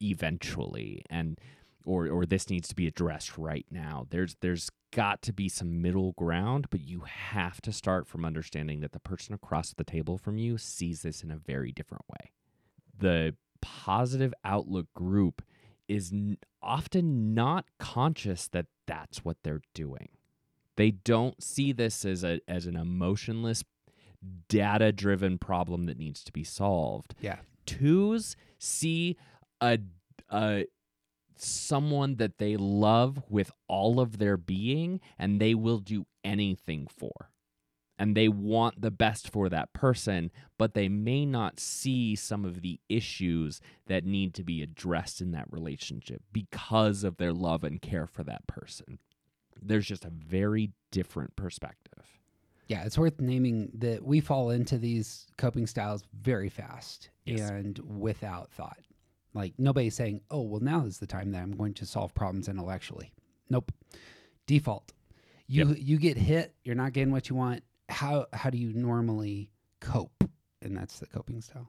[0.00, 1.02] eventually.
[1.10, 1.38] And
[1.84, 4.06] or or this needs to be addressed right now.
[4.10, 8.80] There's there's got to be some middle ground, but you have to start from understanding
[8.80, 12.32] that the person across the table from you sees this in a very different way.
[12.98, 15.42] The positive outlook group
[15.88, 20.08] is n- often not conscious that that's what they're doing.
[20.76, 23.64] They don't see this as a as an emotionless
[24.48, 27.38] data driven problem that needs to be solved Yeah.
[27.64, 29.16] twos see
[29.62, 29.78] a
[30.30, 30.66] a
[31.42, 37.30] someone that they love with all of their being and they will do anything for
[37.98, 42.60] and they want the best for that person but they may not see some of
[42.62, 47.80] the issues that need to be addressed in that relationship because of their love and
[47.82, 48.98] care for that person
[49.62, 52.04] there's just a very different perspective
[52.68, 57.48] Yeah, it's worth naming that we fall into these coping styles very fast Yes.
[57.50, 58.78] and without thought.
[59.34, 62.48] Like nobody's saying, "Oh, well, now is the time that I'm going to solve problems
[62.48, 63.12] intellectually."
[63.48, 63.72] Nope.
[64.46, 64.92] Default.
[65.46, 66.54] You you get hit.
[66.64, 67.62] You're not getting what you want.
[67.88, 70.24] How how do you normally cope?
[70.62, 71.68] And that's the coping style.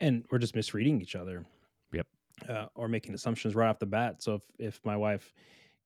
[0.00, 1.44] and we're just misreading each other.
[1.92, 2.06] Yep.
[2.48, 4.22] Uh, or making assumptions right off the bat.
[4.22, 5.32] So if, if my wife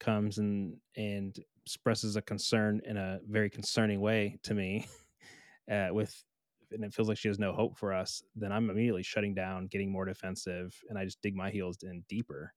[0.00, 4.86] comes and and expresses a concern in a very concerning way to me,
[5.70, 6.24] uh, with
[6.72, 9.66] and it feels like she has no hope for us, then I'm immediately shutting down,
[9.66, 12.52] getting more defensive, and I just dig my heels in deeper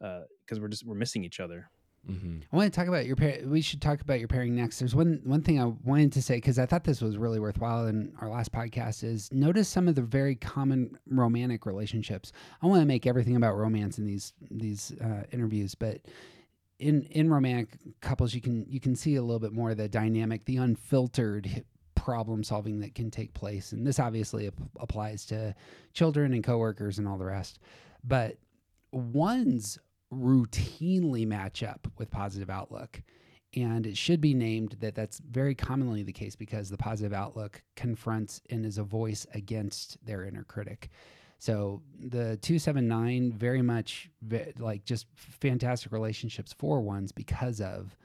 [0.00, 1.70] because we're just we're missing each other.
[2.08, 2.38] mm-hmm.
[2.52, 3.40] I want to talk about your pair.
[3.44, 4.78] We should talk about your pairing next.
[4.78, 7.86] There's one one thing I wanted to say because I thought this was really worthwhile
[7.86, 12.32] in our last podcast is notice some of the very common romantic relationships.
[12.62, 16.00] I want to make everything about romance in these these uh, interviews, but
[16.78, 17.70] in in romantic
[18.00, 21.64] couples, you can you can see a little bit more of the dynamic, the unfiltered
[22.08, 25.54] problem solving that can take place, and this obviously ap- applies to
[25.92, 27.58] children and coworkers and all the rest.
[28.02, 28.38] But
[28.92, 29.78] ones
[30.12, 33.02] routinely match up with positive outlook
[33.54, 37.62] And it should be named that that's very commonly the case because the positive outlook
[37.76, 40.90] confronts and is a voice against their inner critic.
[41.38, 44.10] So the 279 very much
[44.58, 47.96] like just fantastic relationships for ones because of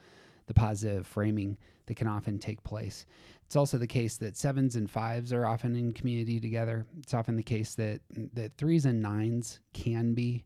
[0.47, 3.05] the positive framing that can often take place.
[3.45, 6.85] It's also the case that sevens and fives are often in community together.
[6.99, 8.01] It's often the case that
[8.33, 10.43] that threes and nines can be,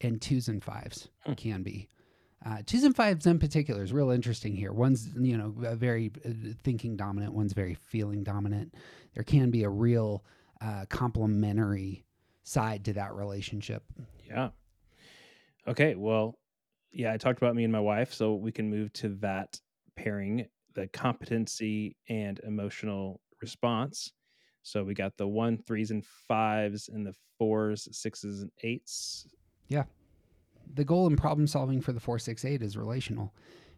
[0.00, 1.32] and twos and fives Hmm.
[1.34, 1.88] can be.
[2.46, 4.72] Uh, twos and fives in particular is real interesting here.
[4.72, 6.30] One's you know a very uh,
[6.62, 7.34] thinking dominant.
[7.34, 8.74] One's very feeling dominant.
[9.14, 10.24] There can be a real
[10.60, 12.04] uh, complementary
[12.44, 13.82] side to that relationship.
[14.26, 14.50] Yeah.
[15.66, 15.96] Okay.
[15.96, 16.38] Well,
[16.92, 19.60] yeah, I talked about me and my wife, so we can move to that
[19.96, 20.46] pairing
[20.78, 24.12] the competency and emotional response.
[24.62, 29.26] So we got the one, threes, and fives, and the fours, sixes, and eights.
[29.68, 29.84] Yeah.
[30.74, 33.34] the goal in problem solving for the 468 is relational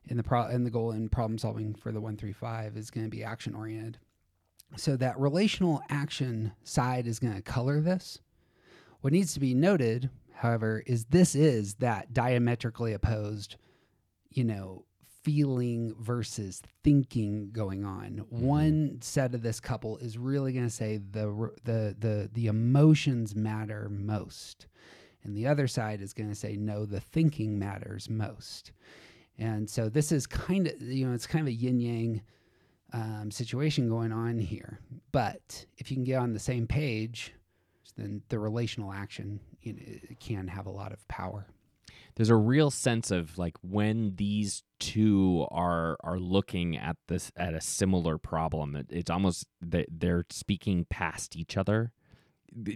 [0.09, 3.11] and the pro- and the goal in problem solving for the 135 is going to
[3.11, 3.99] be action oriented
[4.77, 8.19] so that relational action side is going to color this
[9.01, 13.57] what needs to be noted however is this is that diametrically opposed
[14.31, 14.85] you know
[15.23, 18.25] feeling versus thinking going on.
[18.31, 23.35] One set of this couple is really going to say the the the the emotions
[23.35, 24.67] matter most.
[25.23, 28.73] And the other side is going to say no the thinking matters most.
[29.39, 32.23] And so this is kind of you know it's kind of a yin yang
[32.93, 34.81] um, situation going on here.
[35.13, 37.33] But if you can get on the same page
[37.97, 39.81] then the relational action you know,
[40.19, 41.47] can have a lot of power
[42.21, 47.55] there's a real sense of like when these two are are looking at this at
[47.55, 51.93] a similar problem it, it's almost that they're speaking past each other.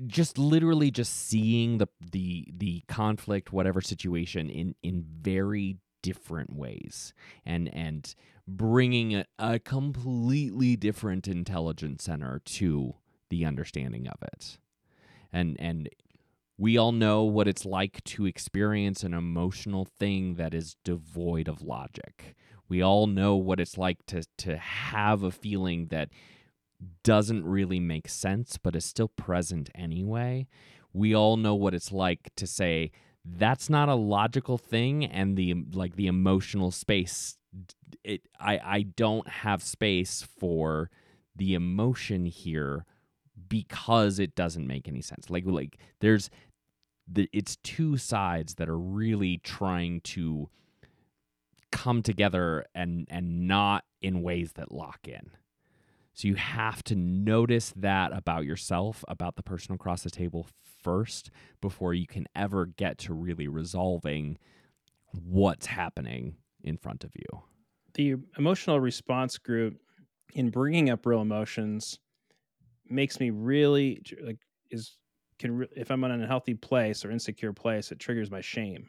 [0.06, 7.12] Just literally just seeing the the the conflict whatever situation in in very different ways
[7.44, 8.14] and and
[8.48, 12.94] bringing a, a completely different intelligence center to
[13.28, 14.56] the understanding of it.
[15.30, 15.90] And and
[16.56, 21.62] we all know what it's like to experience an emotional thing that is devoid of
[21.62, 22.34] logic.
[22.68, 26.10] We all know what it's like to to have a feeling that
[27.02, 30.46] doesn't really make sense but is still present anyway.
[30.92, 32.92] We all know what it's like to say
[33.24, 37.38] that's not a logical thing and the like the emotional space
[38.02, 40.90] it I I don't have space for
[41.34, 42.84] the emotion here
[43.48, 45.30] because it doesn't make any sense.
[45.30, 46.30] Like like there's
[47.06, 50.48] the it's two sides that are really trying to
[51.72, 55.30] come together and and not in ways that lock in.
[56.14, 60.46] So you have to notice that about yourself, about the person across the table
[60.82, 61.30] first
[61.60, 64.38] before you can ever get to really resolving
[65.10, 67.42] what's happening in front of you.
[67.94, 69.76] The emotional response group,
[70.34, 71.98] in bringing up real emotions,
[72.88, 74.38] makes me really like
[74.70, 74.96] is
[75.38, 78.88] can re- if I'm in an unhealthy place or insecure place, it triggers my shame.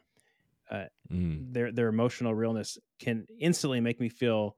[1.11, 1.53] Mm.
[1.53, 4.57] Their their emotional realness can instantly make me feel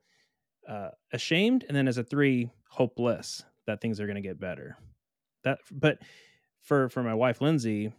[0.67, 4.77] uh, ashamed, and then as a three, hopeless that things are going to get better.
[5.43, 5.99] That, but
[6.61, 7.91] for for my wife Lindsay,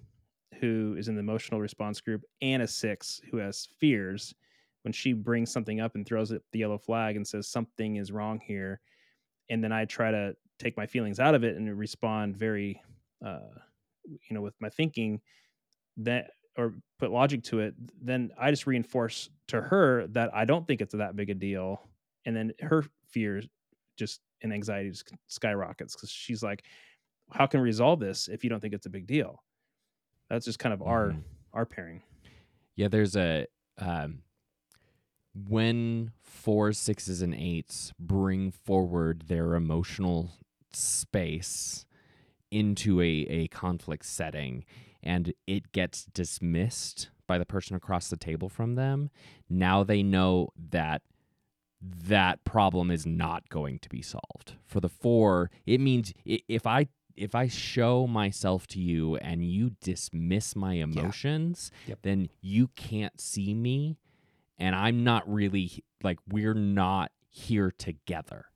[0.60, 4.34] who is in the emotional response group, and a six who has fears,
[4.82, 8.12] when she brings something up and throws it the yellow flag and says something is
[8.12, 8.80] wrong here,
[9.50, 12.82] and then I try to take my feelings out of it and respond very,
[13.24, 13.50] uh,
[14.04, 15.20] you know, with my thinking,
[15.98, 20.66] that or put logic to it, then I just reinforce to her that I don't
[20.66, 21.88] think it's that big a deal,
[22.24, 23.46] and then her fears
[23.96, 26.64] just and anxiety just skyrockets because she's like,
[27.30, 29.42] "How can we resolve this if you don't think it's a big deal?"
[30.30, 31.24] That's just kind of our Mhm.
[31.52, 32.02] our pairing.
[32.76, 33.46] Yeah, there's a
[33.78, 34.22] um,
[35.34, 40.30] when four sixes and eights bring forward their emotional
[40.72, 41.84] space
[42.50, 44.64] into a, a conflict setting
[45.02, 49.10] and it gets dismissed by the person across the table from them,
[49.48, 51.02] now they know that
[51.80, 54.54] that problem is not going to be solved.
[54.66, 59.70] For the four, it means if I if I show myself to you and you
[59.80, 61.98] dismiss my emotions, Yep.
[62.02, 63.98] then you can't see me
[64.58, 68.46] and I'm not really like we're not here together.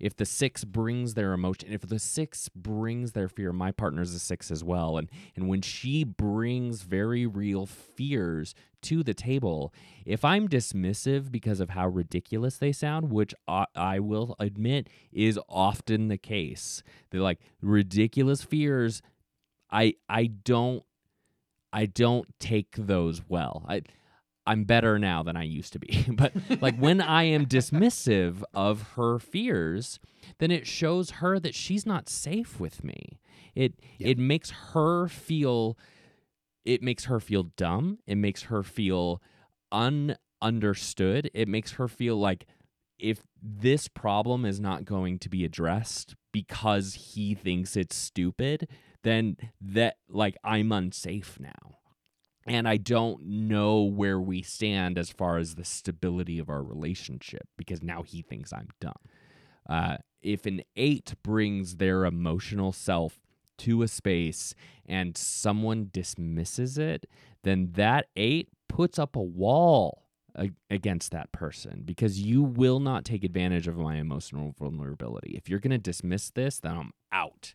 [0.00, 4.18] If the six brings their emotion, if the six brings their fear, my partner's a
[4.18, 9.74] six as well, and and when she brings very real fears to the table,
[10.06, 15.38] if I'm dismissive because of how ridiculous they sound, which I, I will admit is
[15.48, 19.02] often the case, they're like ridiculous fears.
[19.70, 20.82] I I don't
[21.72, 23.64] I don't take those well.
[23.68, 23.82] I
[24.46, 26.06] I'm better now than I used to be.
[26.12, 29.98] but like when I am dismissive of her fears,
[30.38, 33.20] then it shows her that she's not safe with me.
[33.54, 34.08] It Yeah.
[34.08, 35.76] it makes her feel
[36.64, 37.98] it makes her feel dumb.
[38.06, 39.22] It makes her feel
[39.72, 41.30] ununderstood.
[41.34, 42.46] It makes her feel like
[42.98, 48.68] if this problem is not going to be addressed because he thinks it's stupid,
[49.02, 51.78] then that like I'm unsafe now.
[52.46, 57.46] And I don't know where we stand as far as the stability of our relationship
[57.56, 58.94] because now he thinks I'm dumb.
[59.68, 63.20] Uh, if an eight brings their emotional self
[63.58, 64.54] to a space
[64.86, 67.06] and someone dismisses it,
[67.44, 70.06] then that eight puts up a wall
[70.70, 75.34] against that person because you will not take advantage of my emotional vulnerability.
[75.36, 77.54] If you're going to dismiss this, then I'm out.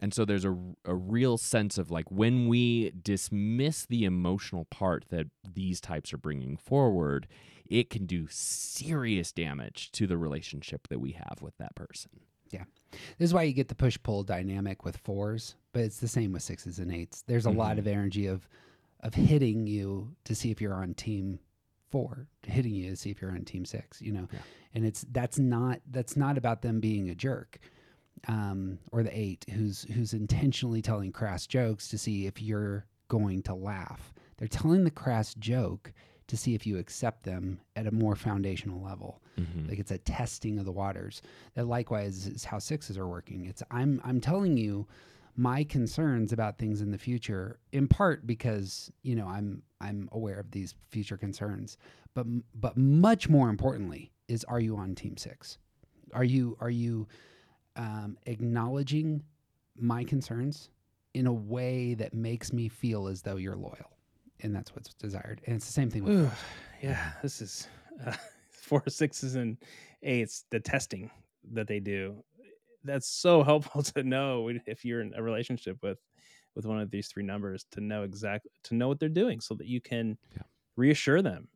[0.00, 5.06] And so there's a, a real sense of like when we dismiss the emotional part
[5.08, 7.26] that these types are bringing forward,
[7.68, 12.10] it can do serious damage to the relationship that we have with that person.
[12.50, 12.64] Yeah.
[12.92, 16.32] This is why you get the push pull dynamic with fours, but it's the same
[16.32, 17.22] with sixes and eights.
[17.26, 17.78] There's a lot Mhm.
[17.80, 18.48] of energy of
[19.00, 21.38] of hitting you to see if you're on team
[21.90, 24.00] four, hitting you to see if you're on team six.
[24.00, 24.38] You know, Yeah.
[24.74, 27.58] and it's that's not that's not about them being a jerk,
[28.28, 33.42] um, or the eight who's who's intentionally telling crass jokes to see if you're going
[33.42, 34.12] to laugh.
[34.36, 35.92] They're telling the crass joke
[36.28, 39.22] to see if you accept them at a more foundational level.
[39.38, 39.68] Mm-hmm.
[39.68, 41.22] Like it's a testing of the waters.
[41.54, 43.46] That likewise is how sixes are working.
[43.46, 44.86] It's I'm I'm telling you
[45.36, 50.40] my concerns about things in the future in part because you know I'm I'm aware
[50.40, 51.76] of these future concerns,
[52.14, 55.58] but but much more importantly is are you on team six?
[56.12, 57.06] Are you are you
[57.76, 59.22] um, acknowledging
[59.78, 60.70] my concerns
[61.14, 63.90] in a way that makes me feel as though you're loyal,
[64.40, 65.40] and that's what's desired.
[65.46, 66.30] And it's the same thing with Ooh,
[66.82, 67.68] yeah, this is
[68.06, 68.12] uh,
[68.50, 69.56] four sixes and
[70.02, 70.44] eights.
[70.50, 71.10] The testing
[71.52, 72.22] that they do,
[72.84, 75.98] that's so helpful to know if you're in a relationship with
[76.54, 79.54] with one of these three numbers to know exactly to know what they're doing, so
[79.54, 80.42] that you can Yeah.
[80.76, 81.48] reassure them,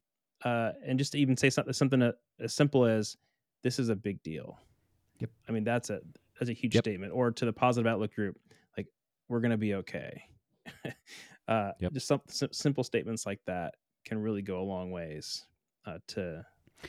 [0.45, 3.17] uh, and just to even say something something uh, as simple as
[3.63, 4.59] this is a big deal.
[5.21, 5.31] Yep.
[5.49, 6.01] I mean that's a
[6.39, 6.85] that's a huge Yep.
[6.85, 7.13] statement.
[7.13, 8.37] Or to the positive outlook group,
[8.77, 8.87] like
[9.29, 10.23] we're gonna be okay.
[11.49, 11.93] uh, Yep.
[11.93, 15.47] Just some sim- simple statements like that can really go a long ways
[15.87, 16.45] uh, to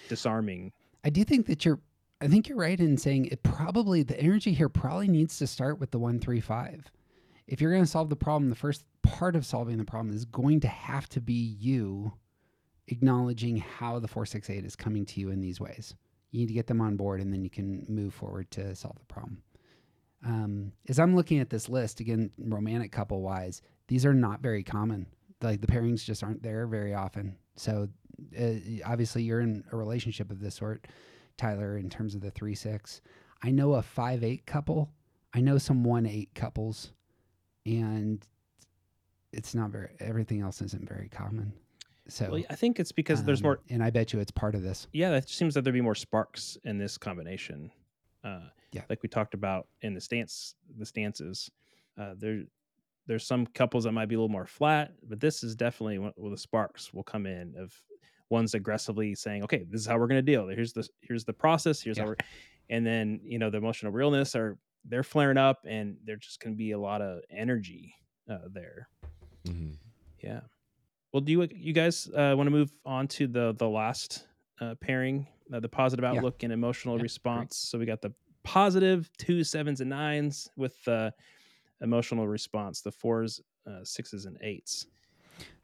[0.09, 0.71] disarming.
[1.03, 1.79] I do think that you're.
[2.23, 3.41] I think you're right in saying it.
[3.41, 6.91] Probably the energy here probably needs to start with the one three five.
[7.47, 10.23] If you're going to solve the problem, the first part of solving the problem is
[10.25, 12.13] going to have to be you
[12.87, 15.95] acknowledging how the four six eight is coming to you in these ways.
[16.31, 18.97] You need to get them on board, and then you can move forward to solve
[18.99, 19.41] the problem.
[20.25, 24.63] Um, as I'm looking at this list again, romantic couple wise, these are not very
[24.63, 25.07] common.
[25.41, 27.35] Like the pairings just aren't there very often.
[27.55, 27.89] So
[28.39, 28.53] uh,
[28.85, 30.87] obviously, you're in a relationship of this sort,
[31.37, 33.01] Tyler, in terms of the three six.
[33.43, 34.91] I know a five eight couple.
[35.33, 36.91] I know some one eight couples,
[37.65, 38.25] and
[39.33, 39.89] it's not very.
[39.99, 41.53] Everything else isn't very common.
[42.11, 43.59] So Well, I think it's because there's um, more.
[43.69, 44.87] and I bet you it's part of this.
[44.91, 47.71] Yeah, it seems that there'd be more sparks in this combination.
[48.23, 48.83] Uh, Yeah.
[48.89, 51.49] like we talked about in the stance, the stances.
[51.97, 52.43] Uh, there,
[53.07, 56.13] there's some couples that might be a little more flat, but this is definitely one-
[56.17, 57.73] where the sparks will come in of
[58.29, 60.47] one's aggressively saying, "Okay, this is how we're going to deal.
[60.47, 61.81] Here's the here's the process.
[61.81, 62.03] Here's Yeah.
[62.03, 62.17] how we're,"
[62.69, 66.53] and then you know the emotional realness are they're flaring up, and there's just going
[66.53, 67.93] to be a lot of energy
[68.29, 68.87] uh, there.
[69.45, 69.73] Mm-hmm.
[70.23, 70.41] Yeah.
[71.13, 74.27] Well, do you you guys uh, want to move on to the the last
[74.61, 76.11] uh, pairing, uh, the positive Yeah.
[76.11, 77.03] outlook and emotional Yeah, great.
[77.03, 77.57] response?
[77.57, 81.13] So we got the positive two sevens and nines with the
[81.81, 84.87] emotional response, the fours, uh, sixes, and eights.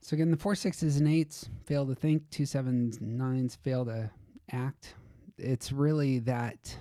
[0.01, 4.09] So again, the four sixes and eights fail to think, two sevens, nines fail to
[4.51, 4.95] act.
[5.37, 6.75] It's really that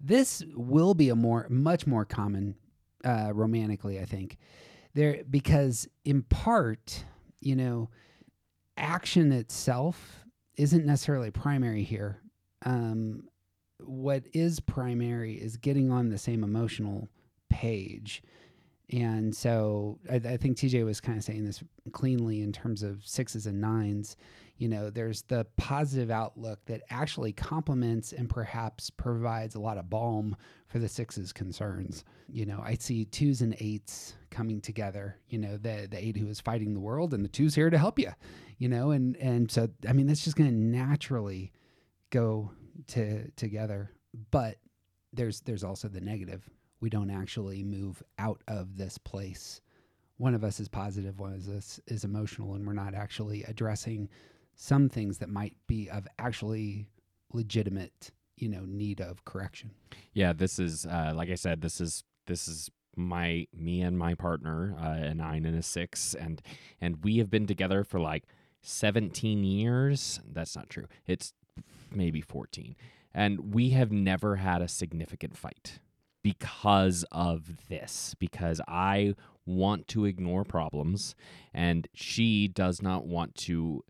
[0.00, 2.54] this will be a more, much more common
[3.04, 4.36] uh, romantically, I think,
[4.94, 7.04] there because in part,
[7.44, 7.90] you know,
[8.76, 10.24] action itself
[10.56, 12.20] isn't necessarily primary here.
[12.64, 13.24] Um,
[13.80, 17.08] what is primary is getting on the same emotional
[17.50, 18.22] page.
[18.90, 23.06] And so I, I think TJ was kind of saying this cleanly in terms of
[23.06, 24.16] sixes and nines.
[24.56, 29.90] You know, there's the positive outlook that actually complements and perhaps provides a lot of
[29.90, 30.36] balm
[30.68, 32.04] for the sixes concerns.
[32.28, 35.16] You know, I see twos and eights coming together.
[35.28, 37.78] You know, the the eight who is fighting the world and the two's here to
[37.78, 38.12] help you.
[38.58, 41.52] You know, and and so I mean that's just going to naturally
[42.10, 42.52] go
[42.88, 43.90] to together.
[44.30, 44.58] But
[45.12, 46.48] there's there's also the negative.
[46.80, 49.60] We don't actually move out of this place
[50.16, 54.08] one of us is positive, one of us is emotional, and we're not actually addressing
[54.54, 56.86] some things that might be of actually
[57.32, 59.70] legitimate, you know, need of correction.
[60.12, 61.60] Yeah, this is uh, like I said.
[61.60, 66.14] This is this is my me and my partner, uh, a nine and a six,
[66.14, 66.40] and
[66.80, 68.24] and we have been together for like
[68.62, 70.20] seventeen years.
[70.30, 70.86] That's not true.
[71.06, 71.32] It's
[71.90, 72.76] maybe fourteen,
[73.12, 75.80] and we have never had a significant fight
[76.22, 78.14] because of this.
[78.18, 79.14] Because I
[79.46, 81.14] want to ignore problems,
[81.52, 83.84] and she does not want to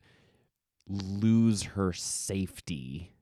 [0.89, 3.15] lose her safety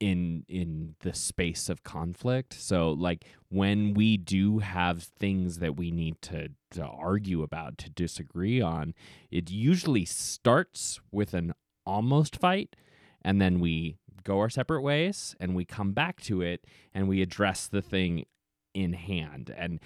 [0.00, 2.54] in in the space of conflict.
[2.54, 7.90] So like when we do have things that we need to, to argue about to
[7.90, 8.94] disagree on
[9.30, 11.52] it usually starts with an
[11.84, 12.74] almost fight
[13.22, 16.64] and then we go our separate ways and we come back to it
[16.94, 18.24] and we address the thing
[18.72, 19.54] in hand.
[19.56, 19.80] And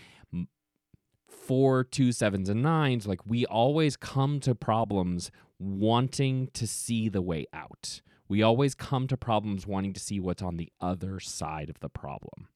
[1.29, 7.23] four two sevens and nines like we always come to problems wanting to see the
[7.23, 8.01] way out.
[8.29, 11.89] We always come to problems wanting to see what's on the other side of the
[11.89, 12.49] problem.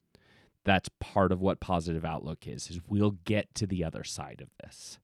[0.64, 4.48] That's part of what positive outlook is is we'll get to the other side of
[4.62, 4.98] this.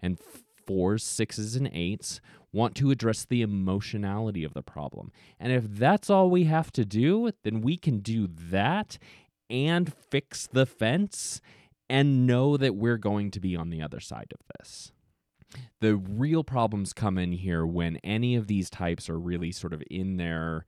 [0.00, 0.18] And
[0.66, 2.20] fours sixes and eights
[2.52, 5.10] want to address the emotionality of the problem.
[5.40, 8.98] And if that's all we have to do then we can do that
[9.50, 11.40] and fix the fence
[11.88, 14.92] and know that we're going to be on the other side of this
[15.80, 19.82] the real problems come in here when any of these types are really sort of
[19.90, 20.66] in their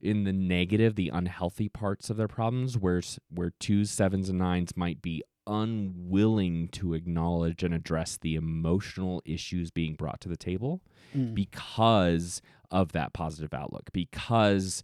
[0.00, 3.00] in the negative the unhealthy parts of their problems where
[3.32, 9.70] where twos sevens and nines might be unwilling to acknowledge and address the emotional issues
[9.70, 10.80] being brought to the table
[11.16, 11.34] mm.
[11.34, 12.40] because
[12.70, 14.82] of that positive outlook because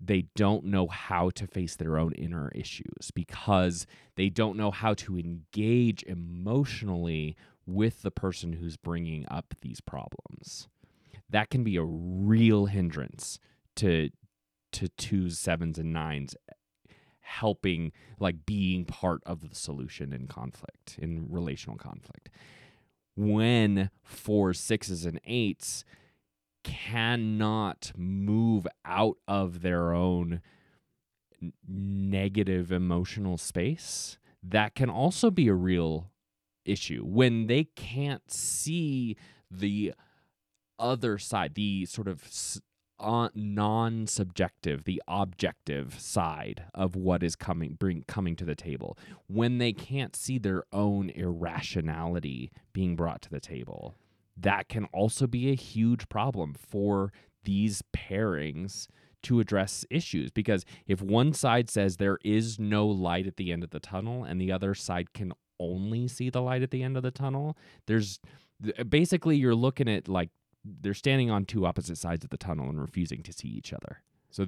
[0.00, 3.86] they don't know how to face their own inner issues because
[4.16, 7.36] they don't know how to engage emotionally
[7.66, 10.68] with the person who's bringing up these problems.
[11.30, 13.38] That can be a real hindrance
[13.76, 14.10] to
[14.72, 16.34] to twos, sevens, and nines
[17.20, 22.28] helping like being part of the solution in conflict, in relational conflict.
[23.16, 25.84] When fours, sixes, and eights
[26.64, 30.40] cannot move out of their own
[31.68, 36.10] negative emotional space, that can also be a real
[36.64, 39.16] issue when they can't see
[39.50, 39.94] the
[40.78, 42.22] other side, the sort of
[42.98, 48.96] uh, non-subjective, the objective side of what is coming bring coming to the table.
[49.26, 53.94] When they can't see their own irrationality being brought to the table,
[54.36, 57.12] that can also be a huge problem for
[57.44, 58.86] these pairings
[59.22, 63.64] to address issues because if one side says there is no light at the end
[63.64, 66.96] of the tunnel and the other side can only see the light at the end
[66.96, 67.56] of the tunnel.
[67.86, 68.20] There's
[68.78, 70.30] uh, basically you're looking at like
[70.64, 74.02] they're standing on two opposite sides of the tunnel and refusing to see each other.
[74.30, 74.46] So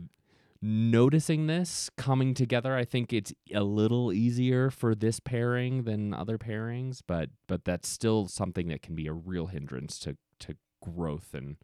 [0.63, 6.39] noticing this coming together i think it's a little easier for this pairing than other
[6.39, 11.35] pairings but but that's still something that can be a real hindrance to to growth
[11.35, 11.57] and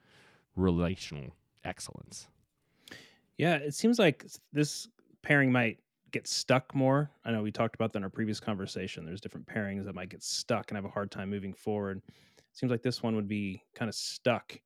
[0.57, 1.35] relational
[1.65, 2.29] excellence.
[3.39, 4.89] Yeah, it seems like this
[5.23, 5.79] pairing might
[6.13, 7.11] get stuck more.
[7.25, 9.05] I know we talked about that in our previous conversation.
[9.05, 12.03] There's different pairings that might get stuck and have a hard time moving forward.
[12.53, 14.59] seems like this one would be kind of stuck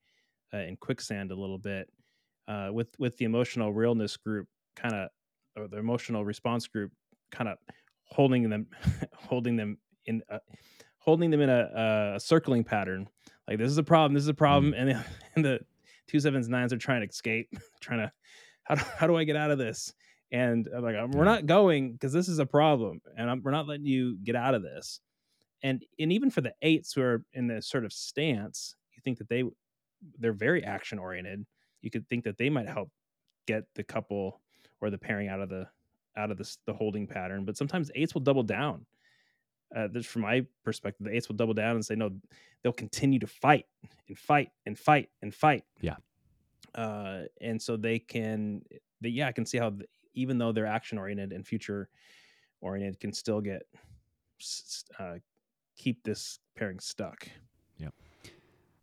[0.53, 1.88] uh, in quicksand a little bit
[2.49, 5.09] uh, with with the emotional realness group kind of
[5.57, 6.92] or the emotional response group
[7.30, 7.59] kind of
[8.05, 8.66] holding them
[9.14, 10.40] holding them in a,
[10.99, 13.09] holding them in a, a circling pattern
[13.49, 15.05] like this is a problem this is a problem and, the,
[15.36, 15.61] and the
[16.07, 17.49] two sevens nines are trying to escape
[17.80, 18.12] trying to
[18.64, 19.92] how do, how do i get out of this
[20.33, 23.66] and I'm like we're not going because this is a problem and I'm, we're not
[23.68, 25.01] letting you get out of this.
[25.62, 29.18] And and even for the eights who are in this sort of stance you think
[29.18, 29.45] that they
[30.18, 31.47] they're very action oriented.
[31.83, 32.91] You could think that they might help
[33.47, 34.41] get the couple
[34.81, 35.68] or the pairing out of the
[36.16, 38.85] out of this the holding pattern but sometimes eights will double down.
[39.74, 42.11] Uh, this from my perspective the eights will double down and say no
[42.62, 43.66] they'll continue to fight
[44.09, 45.64] and fight and fight and fight.
[45.81, 45.97] Yeah.
[46.74, 48.62] uh and so they can
[49.01, 51.89] they, yeah i can see how th- even though they're action oriented and future
[52.61, 53.62] oriented can still get
[54.41, 55.19] s- s- uh
[55.77, 57.29] keep this pairing stuck
[57.79, 57.93] Yep.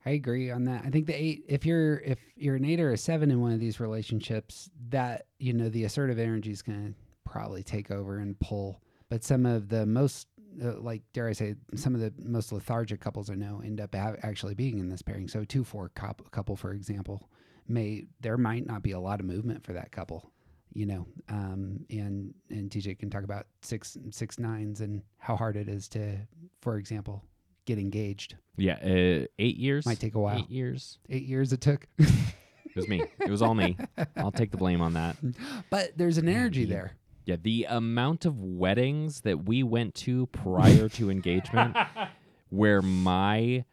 [0.06, 0.84] I agree on that.
[0.86, 3.54] I think the eight, if you're if you're an eight or a seven in one
[3.54, 8.18] of these relationships, that you know the assertive energy is going to probably take over
[8.18, 8.82] and pull.
[9.10, 10.28] But some of the most,
[10.62, 13.96] uh, like dare I say, some of the most lethargic couples I know end up
[13.96, 15.30] ha- actually being in this pairing.
[15.30, 17.30] So two four couple, couple, for example,
[17.68, 20.33] may there might not be a lot of movement for that couple.
[20.74, 25.56] You know, um, and and TJ can talk about six six nines and how hard
[25.56, 26.18] it is to,
[26.62, 27.24] for example,
[27.66, 28.36] get engaged.
[28.58, 29.86] Yeah, uh, eight years.
[29.86, 30.40] Might take a while.
[30.40, 30.98] Eight years.
[31.10, 31.88] Eight years it took.
[31.98, 33.04] It was me.
[33.20, 33.78] It was all me.
[34.18, 35.16] I'll take the blame on that.
[35.70, 36.94] but there's an energy there.
[37.26, 41.78] Yeah, the amount of weddings that we went to prior to engagement
[42.50, 43.64] where my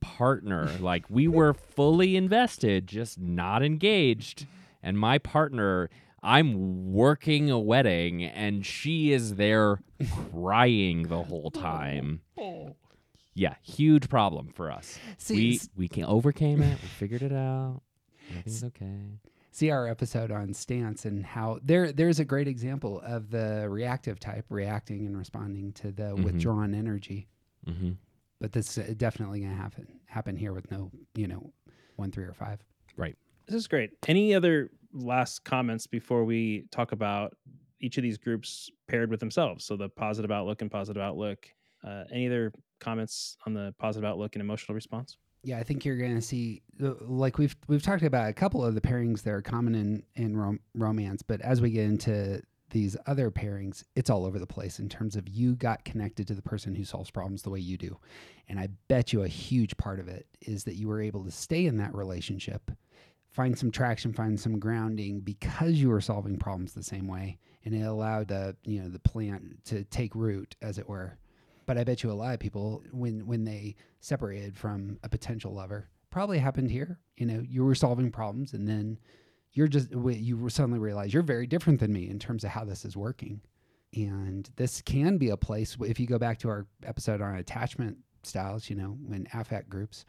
[0.00, 4.46] partner, like we were fully invested, just not engaged,
[4.82, 5.90] and my partner,
[6.24, 9.80] I'm working a wedding and she is there
[10.32, 12.22] crying the whole time.
[13.36, 14.96] Yeah, huge problem for us.
[15.18, 16.78] See, we s- we can overcame it.
[16.80, 17.82] We figured it out.
[18.30, 19.18] Everything's okay.
[19.50, 24.20] see our episode on stance and how there there's a great example of the reactive
[24.20, 26.22] type reacting and responding to the Mhm.
[26.22, 27.26] withdrawn energy.
[27.66, 27.92] hmm
[28.40, 31.52] But this is definitely going to happen happen here with no, you know,
[31.96, 32.62] one, three, or five.
[33.46, 33.90] This is great.
[34.08, 37.36] Any other last comments before we talk about
[37.80, 39.64] each of these groups paired with themselves?
[39.64, 41.46] So the positive outlook and positive outlook.
[41.86, 45.18] Uh, any other comments on the positive outlook and emotional response?
[45.42, 48.74] Yeah, I think you're going to see, like we've we've talked about a couple of
[48.74, 52.40] the pairings that are common in in rom- romance, but as we get into
[52.70, 56.34] these other pairings, it's all over the place in terms of you got connected to
[56.34, 57.98] the person who solves problems the way you do,
[58.48, 61.30] and I bet you a huge part of it is that you were able to
[61.30, 62.70] stay in that relationship,
[63.34, 67.74] find some traction, find some grounding because you were solving problems the same way, and
[67.74, 71.18] it allowed the you know the plant to take root, as it were.
[71.66, 75.52] But I bet you a lot of people when when they separated from a potential
[75.52, 75.88] lover.
[76.10, 77.00] Probably happened here.
[77.16, 78.98] You know, you were solving problems and then
[79.54, 82.84] you're just, you suddenly realize you're very different than me in terms of how this
[82.84, 83.40] is working.
[83.94, 87.98] And this can be a place, if you go back to our episode on attachment
[88.24, 90.04] styles, you know, when affect groups,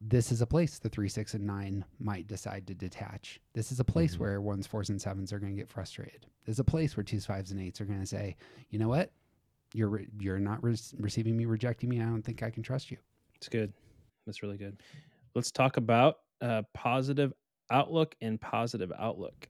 [0.00, 3.40] this is a place the three, six, and nine might decide to detach.
[3.52, 4.18] This is a place Mhm.
[4.20, 6.26] where ones, fours, and sevens are going to get frustrated.
[6.44, 8.36] There's a place where twos, fives, and eights are going to say,
[8.70, 9.12] you know what?
[9.74, 12.00] You're, re- you're not re- receiving me, rejecting me.
[12.00, 12.96] I don't think I can trust you.
[13.34, 13.72] It's good.
[14.24, 14.80] That's really good.
[15.34, 17.32] Let's talk about uh, positive
[17.70, 19.48] outlook and positive outlook.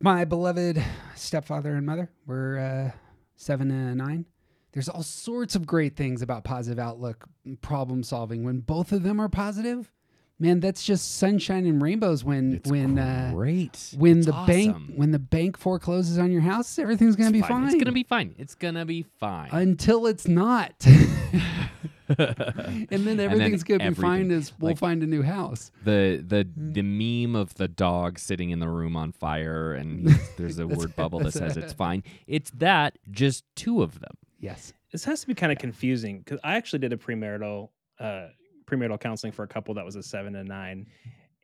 [0.00, 0.82] my beloved
[1.14, 2.98] stepfather and mother were uh,
[3.36, 4.24] seven and nine.
[4.72, 7.26] There's all sorts of great things about positive outlook,
[7.60, 8.42] problem solving.
[8.44, 9.92] When both of them are positive,
[10.38, 12.24] man, that's just sunshine and rainbows.
[12.24, 13.94] When It's when uh, great.
[13.98, 17.42] when It's the bank when the bank forecloses on your house, everything's gonna It's be
[17.42, 17.64] fine.
[17.64, 18.34] It's gonna be fine.
[18.38, 19.50] It's gonna be fine.
[19.52, 20.72] until it's not.
[22.18, 25.70] and then everything's gonna be fine everything- as we'll like- find a new house.
[25.84, 26.74] the the Mm.
[26.74, 26.82] the
[27.26, 31.20] meme of the dog sitting in the room on fire and there's a word bubble
[31.20, 32.02] that says it's fine.
[32.26, 34.14] It's that just two of them.
[34.42, 34.74] Yes.
[34.90, 38.26] This has to be kind of confusing because I actually did a premarital uh,
[38.66, 40.86] premarital counseling for a couple that was a seven and nine,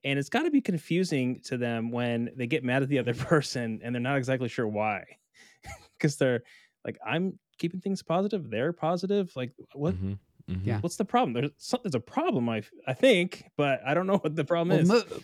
[0.05, 3.15] and it's got to be confusing to them when they get mad at the other
[3.33, 5.05] person and they're not exactly sure why,
[5.99, 6.43] because they're
[6.85, 9.95] like, "I'm keeping things positive, they're positive." Like, what?
[9.95, 10.19] Mhm,
[10.51, 10.61] mhm.
[10.67, 10.81] Yeah.
[10.81, 11.33] What's the problem?
[11.35, 14.71] There's some, there's a problem, I I think, but I don't know what the problem
[14.89, 15.07] Well, is.
[15.11, 15.21] mo-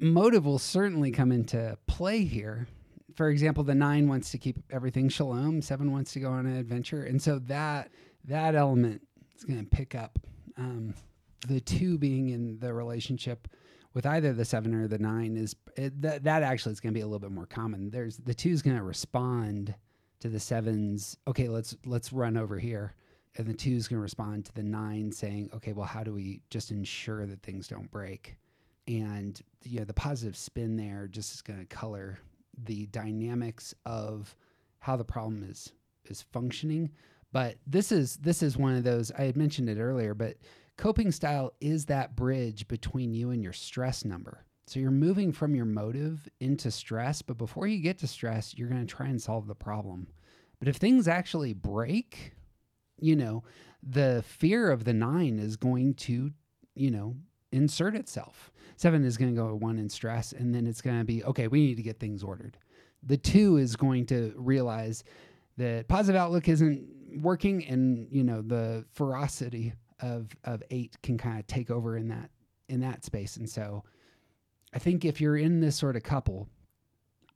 [0.00, 2.66] motive will certainly come into play here.
[3.14, 5.62] For example, the nine wants to keep everything shalom.
[5.62, 7.90] Seven wants to go on an adventure, and so that
[8.24, 9.02] that element
[9.36, 10.18] is going to pick up.
[10.56, 10.94] Um,
[11.46, 13.48] the two being in the relationship
[13.94, 16.98] with either the seven or the nine is it, that that actually is going to
[16.98, 17.90] be a little bit more common.
[17.90, 19.74] There's the two is going to respond
[20.20, 21.16] to the sevens.
[21.26, 22.94] Okay, let's let's run over here,
[23.36, 26.12] and the two is going to respond to the nine, saying, okay, well, how do
[26.12, 28.36] we just ensure that things don't break?
[28.88, 32.18] and you know the positive spin there just is going to color
[32.56, 34.36] the dynamics of
[34.78, 35.72] how the problem is
[36.06, 36.90] is functioning.
[37.32, 40.36] But this is this is one of those i had mentioned it earlier but
[40.76, 44.44] coping style is that bridge between you and your stress number.
[44.66, 48.68] So you're moving from your motive into stress but before you get to stress you're
[48.68, 50.08] going to try and solve the problem.
[50.58, 52.34] But if things actually break
[53.00, 53.44] you know
[53.82, 56.32] the fear of the nine is going to
[56.74, 57.16] you know
[57.52, 61.04] insert itself Seven is going to go one in stress, and then it's going to
[61.04, 61.48] be okay.
[61.48, 62.58] We need to get things ordered.
[63.04, 65.04] The two is going to realize
[65.56, 66.84] that positive outlook isn't
[67.20, 72.08] working, and you know the ferocity of of eight can kind of take over in
[72.08, 72.30] that
[72.68, 73.36] in that space.
[73.36, 73.84] And so,
[74.74, 76.48] I think if you're in this sort of couple,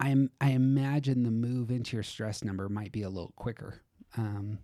[0.01, 3.83] I'm I imagine the move into your stress number might be a little quicker.
[4.17, 4.59] Um,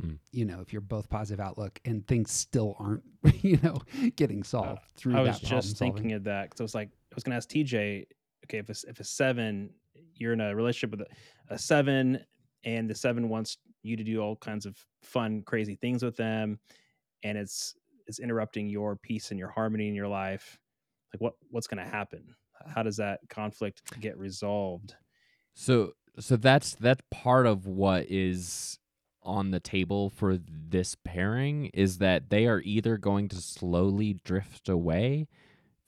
[0.00, 0.14] Hmm.
[0.30, 3.02] You know, if you're both positive outlook and things still aren't,
[3.42, 3.78] you know,
[4.16, 5.94] getting solved through I was problem just solving.
[5.94, 8.06] thinking of that because I was like, I was going to ask TJ,
[8.44, 9.70] okay, if it's if a seven,
[10.14, 12.24] you're in a relationship with a, a seven,
[12.64, 16.58] and the seven wants you to do all kinds of fun, crazy things with them,
[17.22, 17.74] and it's
[18.06, 20.58] it's interrupting your peace and your harmony in your life.
[21.14, 22.34] Like, what what's going to happen?
[22.66, 24.94] How does that conflict get resolved?
[25.54, 28.78] So so that's that's part of what is
[29.26, 34.68] on the table for this pairing is that they are either going to slowly drift
[34.68, 35.28] away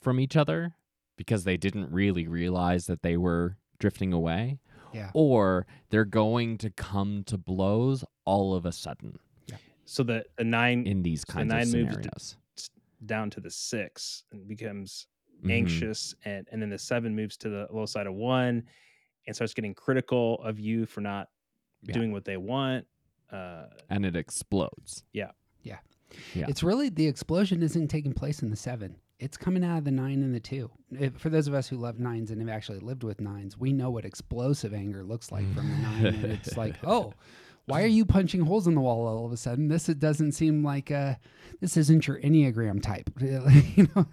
[0.01, 0.75] from each other
[1.17, 4.59] because they didn't really realize that they were drifting away,
[4.93, 5.09] Yeah.
[5.13, 9.17] or they're going to come to blows all of a sudden
[9.47, 9.57] Yeah.
[9.85, 12.35] So the, the nine in these So the kinds of nine moves to- scenarios.
[13.05, 15.07] down to the six and becomes
[15.43, 15.51] Mhm.
[15.51, 18.63] anxious and and then the seven moves to the low side of one
[19.25, 21.29] and starts getting critical of you for not
[21.83, 21.93] Yeah.
[21.93, 22.85] doing what they want
[23.31, 25.03] uh and it explodes.
[25.13, 25.31] Yeah.
[26.33, 26.45] Yeah.
[26.49, 28.97] It's really the explosion isn't taking place in the seven.
[29.19, 30.71] It's coming out of the nine and the two.
[30.91, 33.73] If, for those of us who love nines and have actually lived with nines, we
[33.73, 36.05] know what explosive anger looks like from the nine.
[36.05, 37.13] and it's like, oh,
[37.65, 39.67] why are you punching holes in the wall all of a sudden?
[39.67, 41.15] This it doesn't seem like uh,
[41.59, 43.09] this isn't your enneagram type,
[43.75, 44.07] you know.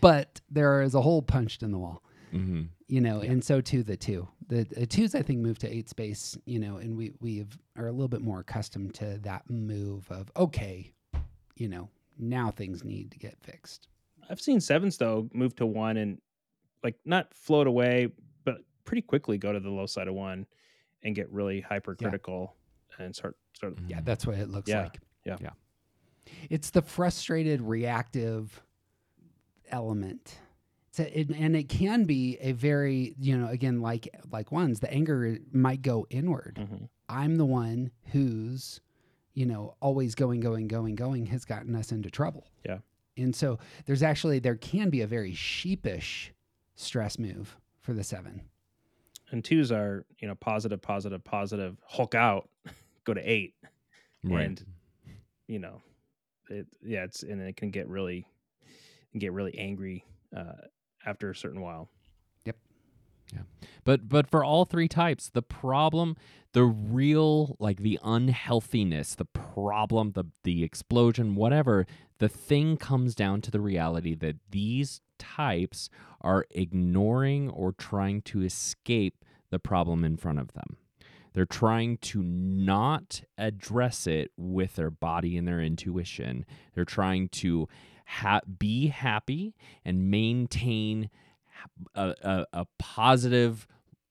[0.00, 3.82] But there is a hole punched in the wall hmm you know, and so too
[3.82, 4.28] the two.
[4.48, 7.58] The, the twos I think move to eight space, you know, and we we have,
[7.76, 10.92] are a little bit more accustomed to that move of okay,
[11.56, 11.88] you know,
[12.18, 13.88] now things need to get fixed.
[14.30, 16.18] i've seen sevens though move to one and
[16.82, 18.08] like not float away
[18.44, 20.46] but pretty quickly go to the low side of one
[21.02, 22.54] and get really hypercritical
[22.98, 23.90] and start start mm-hmm.
[23.90, 24.98] Yeah, that's what it looks Yeah, like.
[25.24, 25.36] yeah.
[25.40, 25.50] Yeah.
[26.50, 28.62] It's the frustrated reactive
[29.70, 30.38] element.
[30.98, 34.80] It's a, it, and it can be a very, you know, again like like ones,
[34.80, 36.58] the anger might go inward.
[36.60, 36.88] Mhm.
[37.08, 38.80] I'm the one who's,
[39.34, 42.46] you know, always going, going, going, going has gotten us into trouble.
[42.64, 42.78] Yeah.
[43.16, 46.32] And so there's actually, there can be a very sheepish
[46.74, 48.42] stress move for the seven.
[49.32, 52.48] and twos are you know positive positive positive hulk out
[53.04, 53.54] go to eight
[54.24, 54.46] Right.
[54.46, 54.64] and
[55.48, 55.82] you know
[56.50, 58.26] it yeah it's and it can get really
[59.12, 60.04] can get really angry
[60.36, 60.52] uh
[61.06, 61.88] after a certain while
[62.44, 62.56] Yep.
[63.32, 63.40] Yeah.
[63.84, 66.16] But but for all three types, the problem,
[66.52, 71.86] the real like the unhealthiness, the problem, the the explosion, whatever,
[72.18, 75.90] the thing comes down to the reality that these types
[76.20, 80.76] are ignoring or trying to escape the problem in front of them.
[81.32, 86.46] They're trying to not address it with their body and their intuition.
[86.74, 87.68] They're trying to
[88.06, 89.54] ha- be happy
[89.84, 91.10] and maintain
[91.94, 93.66] a, a, a positive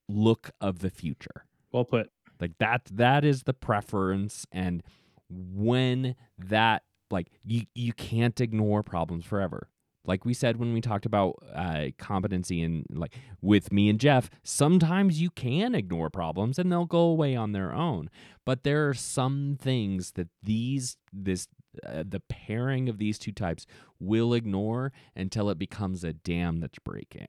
[0.08, 1.46] look of the future.
[1.72, 4.84] well put Like that that is the preference and
[5.30, 9.70] when that like you you can't ignore problems forever.
[10.08, 14.30] Like we said when we talked about uh, competency and like with me and Jeff,
[14.44, 18.12] sometimes you can ignore problems and they'll go away on their own.
[18.46, 21.48] But there are some things that these this
[21.86, 23.66] uh, the pairing of these two types
[24.00, 27.28] will ignore until it becomes a dam that's breaking,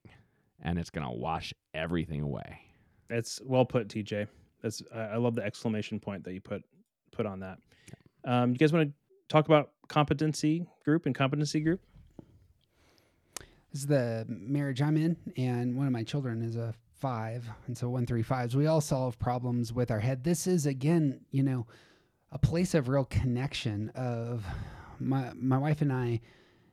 [0.63, 2.61] and it's gonna wash everything away.
[3.09, 4.27] That's well put, TJ.
[4.63, 6.63] That's I I love the exclamation point that you put
[7.13, 7.59] put on that.
[8.25, 8.95] Um, you guys want to
[9.29, 11.81] talk about competency group and competency group?
[13.73, 17.77] This is the marriage I'm in, and one of my children is a five, and
[17.77, 18.57] so one, three, fives.
[18.57, 20.25] We all solve problems with our head.
[20.25, 21.67] This is again, you know,
[22.37, 23.91] a place of real connection.
[23.95, 24.45] Of
[25.01, 26.21] my my wife and I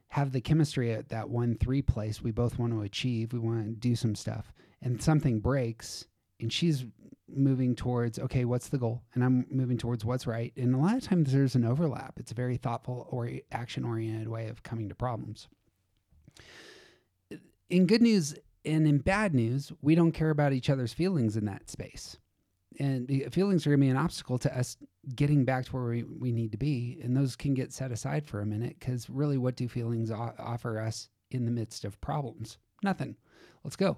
[0.09, 2.22] have the chemistry at that one three place.
[2.22, 3.32] We both want to achieve.
[3.32, 4.51] We want to do some stuff,
[4.82, 6.05] and something breaks,
[6.41, 6.86] and she's
[7.30, 10.51] moving towards okay, what's the goal, and I'm moving towards what's right.
[10.57, 12.20] And a lot of times there's an overlap.
[12.20, 15.47] It's a very thoughtful or action oriented way of coming to problems
[17.70, 18.36] in good news
[18.66, 22.18] and in bad news, we don't care about each other's feelings in that space.
[22.80, 24.78] And feelings are going to be an obstacle to us
[25.16, 27.00] getting back to where we, we need to be.
[27.04, 30.34] And those can get set aside for a minute because really, what do feelings o-
[30.40, 32.58] offer us in the midst of problems?
[32.84, 33.16] Nothing.
[33.64, 33.98] Let's go.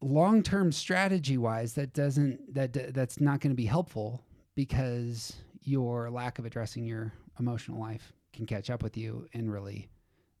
[0.00, 4.24] Long term strategy wise, that doesn't that that's not going to be helpful
[4.54, 9.88] because your lack of addressing your emotional life can catch up with you and really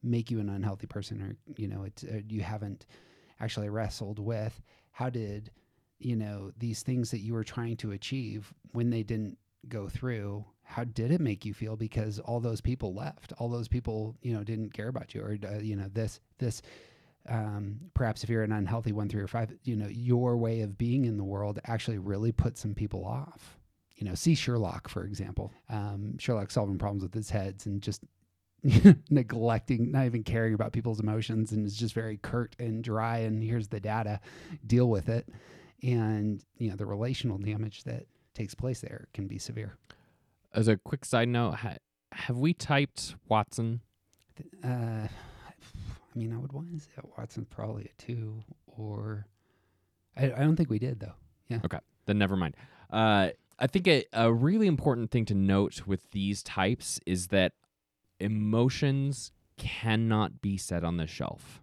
[0.02, 2.86] make you an unhealthy person or you know it's uh, you haven't
[3.40, 4.60] actually wrestled with
[4.90, 5.50] how did
[6.04, 9.38] you know these things that you were trying to achieve when they didn't
[9.68, 13.68] go through how did it make you feel because all those people left all those
[13.68, 16.62] people you know didn't care about you or uh, you know this this
[17.28, 20.76] um, perhaps if you're an unhealthy one three or five you know your way of
[20.76, 23.58] being in the world actually really put some people off
[23.96, 28.02] you know see sherlock for example um, sherlock solving problems with his heads and just
[29.10, 33.18] neglecting, not even caring about people's emotions, and is just very curt and dry.
[33.18, 34.20] And here's the data,
[34.66, 35.28] deal with it.
[35.82, 39.76] And you know the relational damage that takes place there can be severe.
[40.54, 41.78] As a quick side note, ha-
[42.12, 43.80] have we typed Watson?
[44.62, 49.26] Uh, I mean, I would want to say that Watson's probably a two, or
[50.16, 51.14] I, I don't think we did though.
[51.48, 51.60] Yeah.
[51.64, 52.56] Okay, then never mind.
[52.90, 57.52] Uh, I think a, a really important thing to note with these types is that
[58.18, 61.62] emotions cannot be set on the shelf.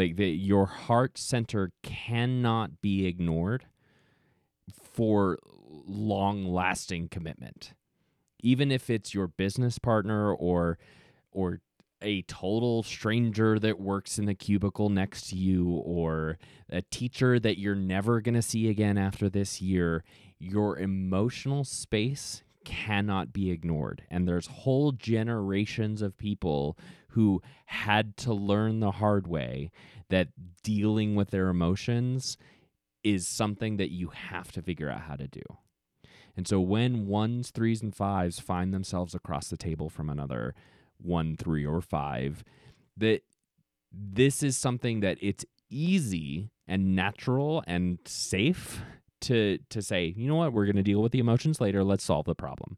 [0.00, 3.66] Like your heart center cannot be ignored
[4.72, 7.74] for long lasting commitment.
[8.42, 10.78] Even if it's your business partner or
[11.32, 11.60] or
[12.00, 16.38] a total stranger that works in the cubicle next to you or
[16.70, 20.02] a teacher that you're never going to see again after this year,
[20.38, 24.02] your emotional space cannot be ignored.
[24.10, 26.78] And there's whole generations of people
[27.10, 29.70] who had to learn the hard way
[30.08, 30.28] that
[30.62, 32.36] dealing with their emotions
[33.02, 35.42] is something that you have to figure out how to do.
[36.36, 40.54] And so when ones, threes, and fives find themselves across the table from another
[40.98, 42.44] one, three, or five,
[42.96, 43.22] that
[43.92, 48.82] this is something that it's easy and natural and safe
[49.22, 51.82] to to say, you know what, we're going to deal with the emotions later.
[51.84, 52.76] Let's solve the problem.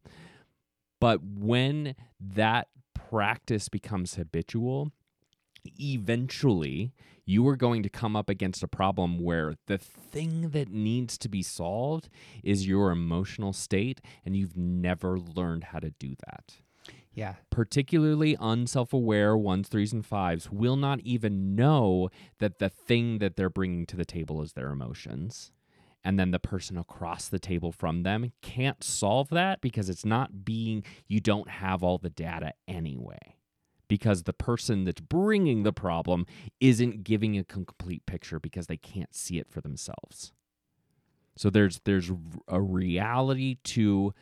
[1.01, 2.69] But when that
[3.13, 4.91] practice becomes habitual,
[5.79, 6.95] eventually
[7.27, 11.29] you are going to come up against a problem where the thing that needs to
[11.29, 12.09] be solved
[12.43, 16.57] is your emotional state, and you've never learned how to do that.
[17.13, 17.35] Yeah.
[17.51, 22.09] Particularly unself aware ones, threes, and fives will not even know
[22.39, 25.53] that the thing that they're bringing to the table is their emotions.
[26.05, 30.45] And then the person across the table from them can't solve that because it's not
[30.45, 33.37] being, you don't have all the data anyway
[33.93, 36.27] because the person that's bringing the problem
[36.61, 40.33] isn't giving a complete picture because they can't see it for themselves.
[41.37, 42.11] So there's there's
[42.49, 44.15] a reality to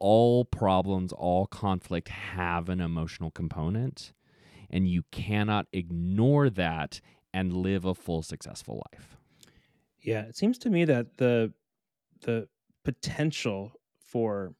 [0.00, 4.12] all problems, all conflict have an emotional component
[4.68, 7.00] and you cannot ignore that
[7.32, 9.16] and live a full successful life.
[10.02, 11.52] Yeah, it seems to me that the
[12.22, 12.48] the
[12.84, 13.72] potential
[14.04, 14.54] for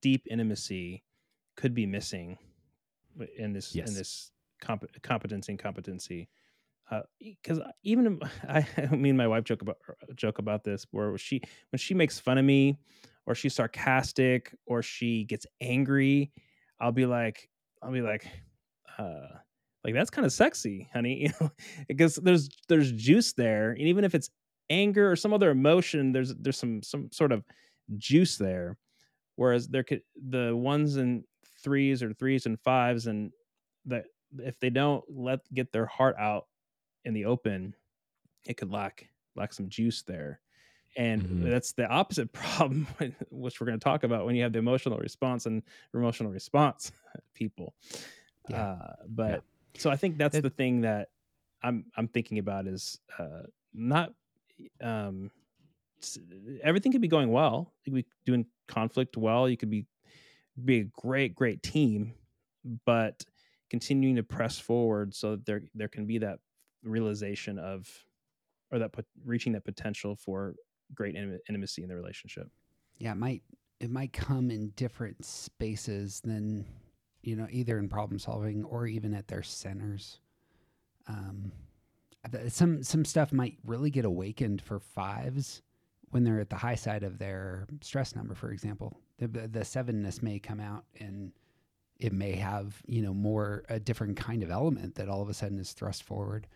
[0.00, 1.04] deep intimacy
[1.56, 2.38] could be missing
[3.36, 3.88] in this Yes.
[3.88, 6.28] in this comp- competency.
[7.18, 8.66] Because even I,
[8.96, 9.78] me and my wife joke about
[10.14, 12.78] joke about this, where she when she makes fun of me,
[13.26, 16.32] or she's sarcastic, or she gets angry,
[16.80, 17.48] I'll be like,
[17.82, 18.26] I'll be like,
[18.98, 19.26] uh,
[19.84, 21.50] like that's kind of sexy, honey, you know,
[21.88, 24.30] because there's there's juice there, and even if it's
[24.72, 27.44] anger or some other emotion, there's there's some some sort of
[27.98, 28.78] juice there.
[29.36, 31.24] Whereas there could the ones and
[31.62, 33.32] threes or threes and fives and
[33.86, 34.06] that
[34.38, 36.46] if they don't let get their heart out
[37.04, 37.74] in the open,
[38.46, 40.40] it could lack lack some juice there.
[40.96, 41.50] And Mhm.
[41.50, 42.86] that's the opposite problem,
[43.30, 45.62] which we're going to talk about when you have the emotional response and
[45.94, 46.92] emotional response
[47.34, 47.74] people.
[48.48, 48.64] Yeah.
[48.72, 49.42] Uh, but
[49.76, 51.08] so I think that's It- the thing that
[51.62, 54.12] I'm I'm thinking about is uh, not
[54.80, 55.30] um,
[56.62, 57.72] everything could be going well.
[57.84, 59.48] You could be doing conflict well.
[59.48, 59.86] You could be
[60.64, 62.14] be a great great team,
[62.84, 63.24] but
[63.70, 66.38] continuing to press forward so that there there can be that
[66.84, 67.88] realization of
[68.70, 70.54] or that pot- reaching that potential for
[70.94, 72.48] great intimacy in the relationship.
[72.98, 73.42] yeah, it might
[73.80, 76.64] it might come in different spaces than
[77.22, 80.20] you know either in problem solving or even at their centers.
[81.08, 81.52] Um,
[82.48, 85.62] some some stuff might really get awakened for fives
[86.10, 88.34] when they're at the high side of their stress number.
[88.34, 91.32] For example, the the sevenness may come out and
[91.98, 95.34] it may have you know more a different kind of element that all of a
[95.34, 96.46] sudden is thrust forward.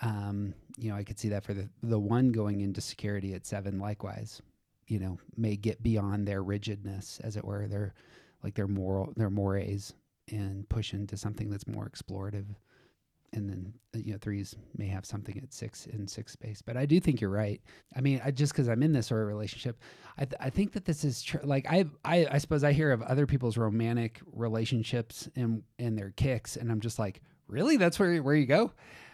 [0.00, 3.46] Um, you know, I could see that for the the one going into security at
[3.46, 3.78] seven.
[3.78, 4.40] Likewise,
[4.86, 7.94] you know, may get beyond their rigidness, as it were, their
[8.42, 9.94] like their moral their mores,
[10.30, 12.46] and push into something that's more explorative.
[13.34, 16.76] And then uh, you know threes may have something at six in six space, but
[16.76, 17.60] I do think you're right.
[17.94, 19.78] I mean, I, just because I'm in this sort of relationship,
[20.16, 22.90] I, th- I think that this is tr- like I, I I suppose I hear
[22.90, 27.98] of other people's romantic relationships and and their kicks, and I'm just like, really, that's
[27.98, 28.72] where where you go.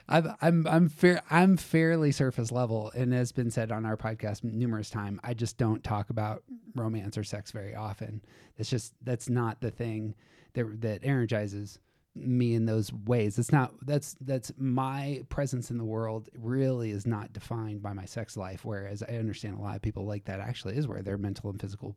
[0.08, 4.44] I've, I'm I'm fair I'm fairly surface level, and has been said on our podcast
[4.44, 5.18] numerous times.
[5.24, 6.42] I just don't talk about
[6.74, 8.22] romance or sex very often.
[8.58, 10.14] It's just that's not the thing
[10.52, 11.78] that that energizes
[12.14, 13.38] me in those ways.
[13.38, 18.04] It's not that's that's my presence in the world really is not defined by my
[18.04, 18.64] sex life.
[18.64, 21.60] Whereas I understand a lot of people like that actually is where their mental and
[21.60, 21.96] physical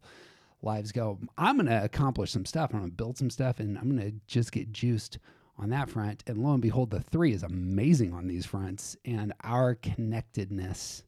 [0.62, 1.20] lives go.
[1.38, 2.72] I'm gonna accomplish some stuff.
[2.74, 5.20] I'm gonna build some stuff, and I'm gonna just get juiced
[5.58, 6.24] on that front.
[6.28, 11.04] And lo and behold, the three is amazing on these fronts, and our connectedness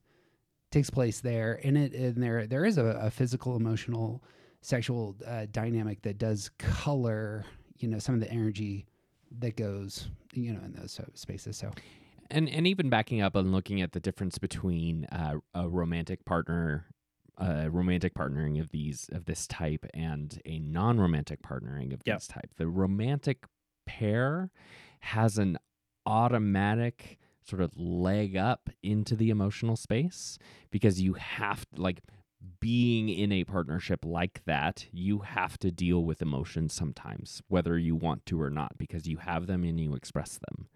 [0.71, 1.59] takes place there.
[1.63, 4.23] And it and there there is a, a physical, emotional,
[4.61, 7.45] sexual uh, dynamic that does color,
[7.79, 8.85] you know, some of the energy
[9.39, 11.57] that goes, you know, in those spaces.
[11.57, 11.71] So
[12.31, 16.85] And and even backing up and looking at the difference between uh, a romantic partner
[17.41, 22.17] a romantic partnering of these of this type and a non-romantic partnering of Yep.
[22.17, 22.51] this type.
[22.57, 23.45] The romantic
[23.85, 24.51] pair
[24.99, 25.57] has an
[26.05, 30.37] automatic sort of leg up into the emotional space
[30.69, 32.01] because you have like
[32.59, 37.95] being in a partnership like that, you have to deal with emotions sometimes, whether you
[37.95, 40.67] want to or not, because you have them and you express them.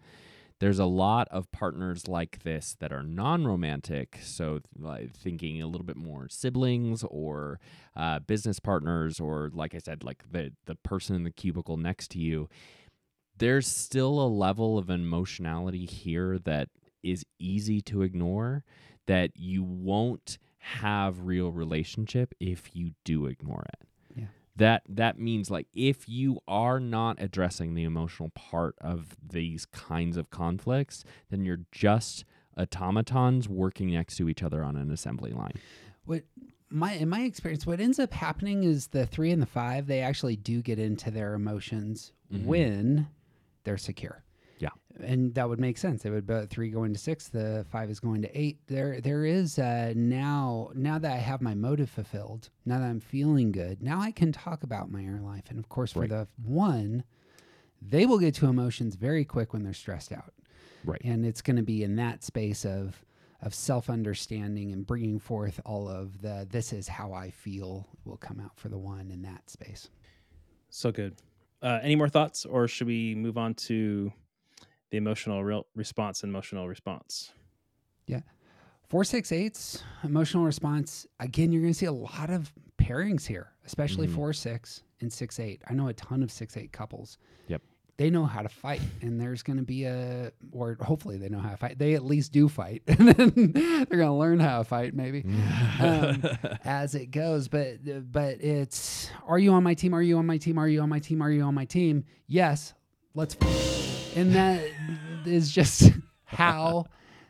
[0.60, 4.18] There's a lot of partners like this that are non romantic.
[4.22, 7.58] So, like, thinking a little bit more siblings or
[7.96, 12.10] uh, business partners, or like I said, like the, the person in the cubicle next
[12.12, 12.48] to you.
[13.36, 16.68] There's still a level of emotionality here that
[17.02, 18.64] is easy to ignore
[19.06, 23.88] that you won't have real relationship if you do ignore it.
[24.16, 24.24] Yeah.
[24.56, 30.16] That that means like if you are not addressing the emotional part of these kinds
[30.16, 32.24] of conflicts, then you're just
[32.56, 35.54] automatons working next to each other on an assembly line.
[36.04, 36.22] What
[36.70, 40.00] my in my experience, what ends up happening is the three and the five they
[40.00, 42.44] actually do get into their emotions Mhm.
[42.46, 43.08] when
[43.64, 44.22] they're secure.
[45.00, 45.06] Yeah.
[45.06, 46.04] and that would make sense.
[46.04, 48.58] It would be three going to six, the five is going to eight.
[48.66, 50.70] There, there is uh, now.
[50.74, 54.32] Now that I have my motive fulfilled, now that I'm feeling good, now I can
[54.32, 55.44] talk about my inner life.
[55.50, 56.08] And of course, for Right.
[56.10, 57.04] the one,
[57.82, 60.32] they will get to emotions very quick when they're stressed out
[60.84, 61.00] Right.
[61.04, 63.04] and it's going to be in that space of
[63.42, 68.16] of self understanding and bringing forth all of the this is how I feel will
[68.16, 69.90] come out for the one in that space.
[70.70, 71.16] So good.
[71.60, 74.12] Uh, any more thoughts, or should we move on to
[74.90, 77.32] the emotional real response and emotional response?
[78.90, 81.50] Four six eights emotional response again.
[81.50, 84.14] You're going to see a lot of pairings here, especially Mhm.
[84.14, 85.62] four six and six eight.
[85.68, 87.18] I know a ton of six eight couples.
[87.48, 87.62] Yep.
[87.96, 91.40] They know how to fight, and there's going to be a, or hopefully they know
[91.40, 91.78] how to fight.
[91.78, 95.24] They at least do fight, and then they're going to learn how to fight, maybe.
[95.80, 96.22] um,
[96.64, 97.48] as it goes.
[97.48, 99.92] But but it's are you on my team?
[99.94, 100.58] Are you on my team?
[100.58, 101.20] Are you on my team?
[101.22, 102.04] Are you on my team?
[102.28, 102.74] Yes,
[103.14, 103.34] let's.
[104.16, 104.62] And that
[105.26, 105.90] is just
[106.24, 106.86] how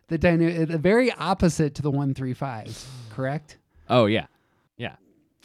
[0.09, 2.87] the dynamic, the very opposite to the one three five.
[3.11, 3.59] Correct.
[3.89, 4.27] oh yeah.
[4.77, 4.97] Yeah.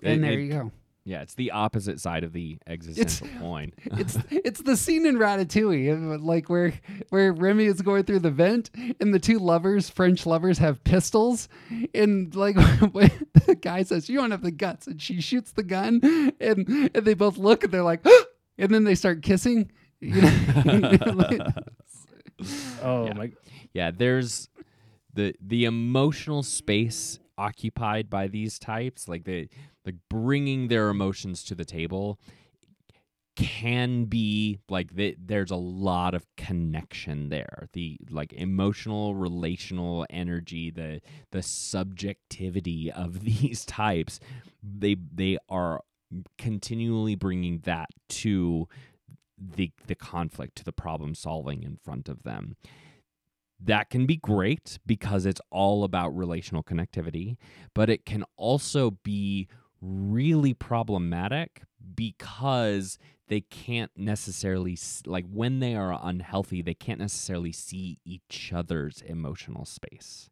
[0.04, 0.72] And It- there it- you go.
[1.06, 3.72] Yeah, it's the opposite side of the existential coin.
[3.98, 6.74] It's it's the scene in Ratatouille, uh, like where
[7.10, 8.70] where Remy is going through the vent,
[9.00, 11.48] and the two lovers, French lovers, have pistols,
[11.96, 16.00] and like the guy says, "You don't have the guts," and she shoots the gun,
[16.40, 18.06] and and they both look, and they're like,
[18.60, 19.72] and then they start kissing.
[20.02, 21.44] You know?
[22.82, 23.14] Oh Yeah.
[23.14, 23.32] my!
[23.74, 24.50] yeah there's
[25.14, 29.50] the the emotional space occupied by these types like the
[29.86, 32.20] like bringing their emotions to the table
[33.36, 40.70] can be like the, there's a lot of connection there the like emotional relational energy
[40.70, 44.20] the the subjectivity of these types
[44.62, 45.82] they they are
[46.38, 48.68] continually bringing that to
[49.40, 52.56] the the conflict to the problem solving in front of them
[53.60, 57.36] that can be great because it's all about relational connectivity,
[57.74, 59.48] but it can also be
[59.82, 61.64] really problematic
[61.96, 69.02] because they can't necessarily like when they are unhealthy, they can't necessarily see each other's
[69.02, 70.30] emotional space.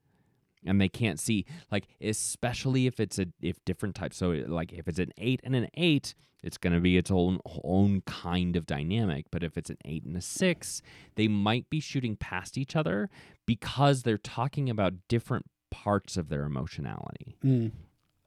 [0.65, 4.17] And they can't see like especially if it's a if different types.
[4.17, 7.39] So like if it's an 8 and an 8, it's going to be its own
[7.63, 10.81] own kind of dynamic, but if it's an 8 and a 6,
[11.15, 13.09] they might be shooting past each other
[13.45, 17.37] because they're talking about different parts of their emotionality.
[17.43, 17.71] Mm,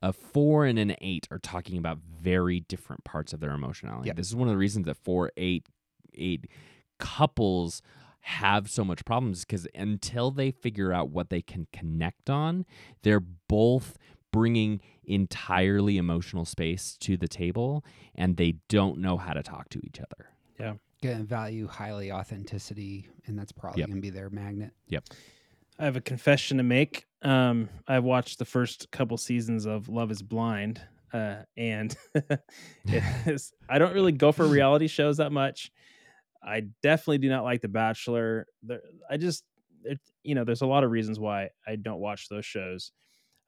[0.02, 4.08] A four and an eight are talking about very different parts of their emotionality.
[4.08, 4.16] Yep.
[4.16, 5.66] This is one of the reasons that four, eight,
[6.14, 6.46] eight
[6.98, 7.82] couples
[8.20, 12.64] have so much problems because until they figure out what they can connect on,
[13.02, 13.96] they're both
[14.32, 19.80] bringing entirely emotional space to the table and they don't know how to talk to
[19.84, 20.28] each other.
[20.58, 20.74] Yeah.
[21.02, 23.88] Gonna value highly authenticity, and that's probably Yep.
[23.88, 24.72] gonna be their magnet.
[24.88, 25.04] Yep.
[25.78, 27.06] I have a confession to make.
[27.22, 30.82] Um, I've watched the first couple seasons of Love Is Blind,
[31.14, 35.72] uh, and it is, I don't really go for reality shows that much.
[36.42, 38.46] I definitely do not like The Bachelor.
[38.62, 39.44] There, I just,
[39.84, 42.92] it, you know, there's a lot of reasons why I don't watch those shows,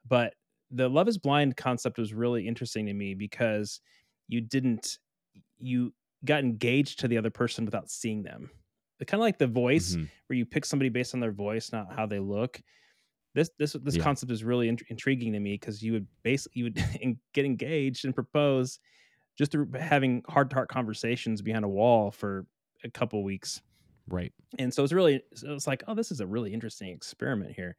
[0.06, 0.34] but
[0.70, 3.80] the Love Is Blind concept was really interesting to me because
[4.28, 4.98] you didn't,
[5.58, 8.50] you got engaged to the other person without seeing them.
[9.06, 10.08] Kind of like The Voice Mhm.
[10.28, 12.62] where you pick somebody based on their voice, not how they look.
[13.34, 14.02] This this this Yeah.
[14.02, 16.74] concept is really int- intriguing to me because you would basically you would
[17.34, 18.78] get engaged and propose
[19.38, 22.46] just through having heart to heart conversations behind a wall for
[22.84, 23.60] a couple weeks.
[24.08, 24.32] Right.
[24.58, 27.76] And so it's really so it's like, oh, this is a really interesting experiment here.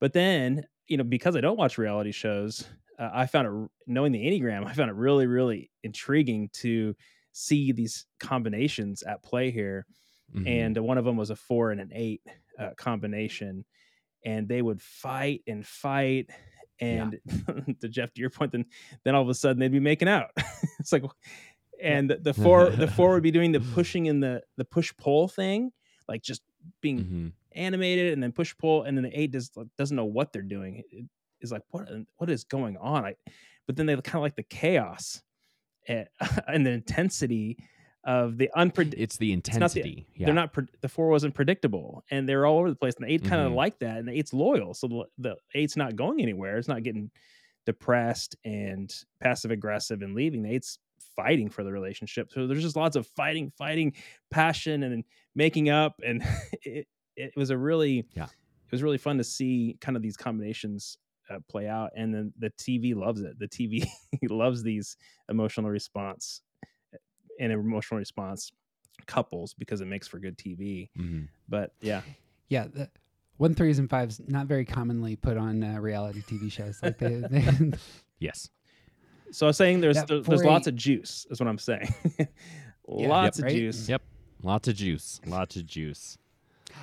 [0.00, 2.66] But then, you know, because I don't watch reality shows,
[2.98, 6.94] uh, I found it knowing the Enneagram, I found it really, really intriguing to
[7.32, 9.86] see these combinations at play here.
[10.34, 10.48] Mhm.
[10.48, 12.22] And one of them was a four and an eight
[12.58, 13.64] uh, combination,
[14.24, 16.30] and they would fight and fight.
[16.80, 17.18] And
[17.80, 18.64] to Jeff, to your point, then
[19.04, 20.30] then all of a sudden they'd be making out.
[20.80, 21.04] it's like,
[21.82, 24.92] and the- the four the four would be doing the pushing in the the push
[24.96, 25.72] pull thing,
[26.08, 26.42] like just
[26.80, 27.32] being Mhm.
[27.56, 30.82] animated and then push pull and then the eight does doesn't know what they're doing
[30.90, 31.04] it
[31.40, 33.14] is like what what is going on i
[33.66, 35.22] but then they kind of like the chaos
[35.88, 36.06] and,
[36.46, 37.58] and the intensity
[38.04, 40.06] of the unpredictable it's the not the- intensity.
[40.14, 40.26] yeah.
[40.26, 43.12] they're not pre- the four wasn't predictable and they're all over the place and the
[43.12, 46.20] eight kind of like that and the eight's loyal so the, the eight's not going
[46.22, 47.10] anywhere it's not getting
[47.66, 50.78] depressed and passive aggressive and leaving the eight's
[51.16, 53.92] fighting for the relationship so there's just lots of fighting fighting
[54.30, 55.04] passion and
[55.34, 56.22] making up and
[56.64, 56.86] it,
[57.16, 58.24] it was a really Yeah.
[58.24, 60.96] it was really fun to see kind of these combinations
[61.30, 63.86] uh, play out and then the tv loves it the tv
[64.30, 64.96] loves these
[65.28, 66.42] emotional response
[67.40, 68.50] and emotional response
[69.06, 71.28] couples because it makes for good tv Mhm.
[71.48, 72.02] but yeah
[72.48, 72.90] Yeah, the
[73.38, 76.80] one threes and fives not very commonly put on uh, reality TV shows.
[76.82, 77.72] Like they, they
[78.18, 78.50] Yes.
[79.32, 81.92] So i was saying there's That there- there's lots of juice is what i'm saying
[82.88, 83.56] Yeah, lots yep, of right?
[83.60, 84.02] juice Yep.
[84.44, 85.20] Lots of juice.
[85.24, 86.18] Lots of juice.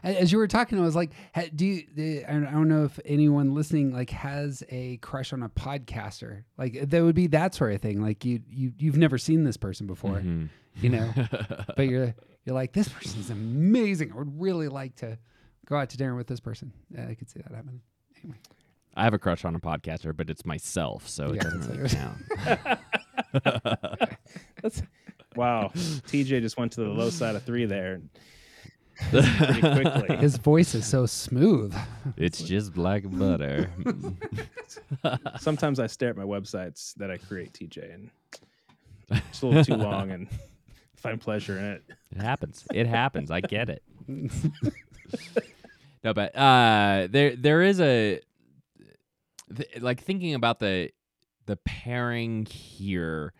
[0.02, 1.12] As you were talking, I was like,
[1.56, 6.43] "Do you?" I don't- know if anyone listening like has a crush on a podcaster.
[6.58, 8.02] Like that would be that sort of thing.
[8.02, 10.47] Like you, you, you've never seen this person before, Mhm.
[10.82, 11.12] you know,
[11.76, 14.14] but you're you're like, this person is amazing.
[14.14, 15.18] I would really like to
[15.66, 16.72] go out to dinner with this person.
[16.95, 17.82] Yeah, I could see that happening.
[18.24, 18.38] Anyway,
[18.96, 21.84] I have a crush on a podcaster, but it's myself, so it Yeah, doesn't really
[21.84, 21.92] what
[23.52, 23.80] count.
[24.62, 24.82] That's
[25.36, 25.72] wow.
[25.76, 28.02] TJ just went to the low side of three there.
[29.12, 30.18] Pretty quickly.
[30.20, 31.74] his voice is so smooth.
[32.18, 33.72] it's just black butter.
[35.40, 38.10] Sometimes I stare at my websites that I create, TJ, and
[39.10, 40.28] it's a little too long and
[40.98, 41.84] find pleasure in it.
[42.14, 42.66] It happens.
[42.74, 43.32] It happens.
[43.32, 43.84] I get it.
[46.04, 48.20] no, but uh, there there is a
[49.80, 50.91] like thinking about the
[51.45, 53.34] the pairing here.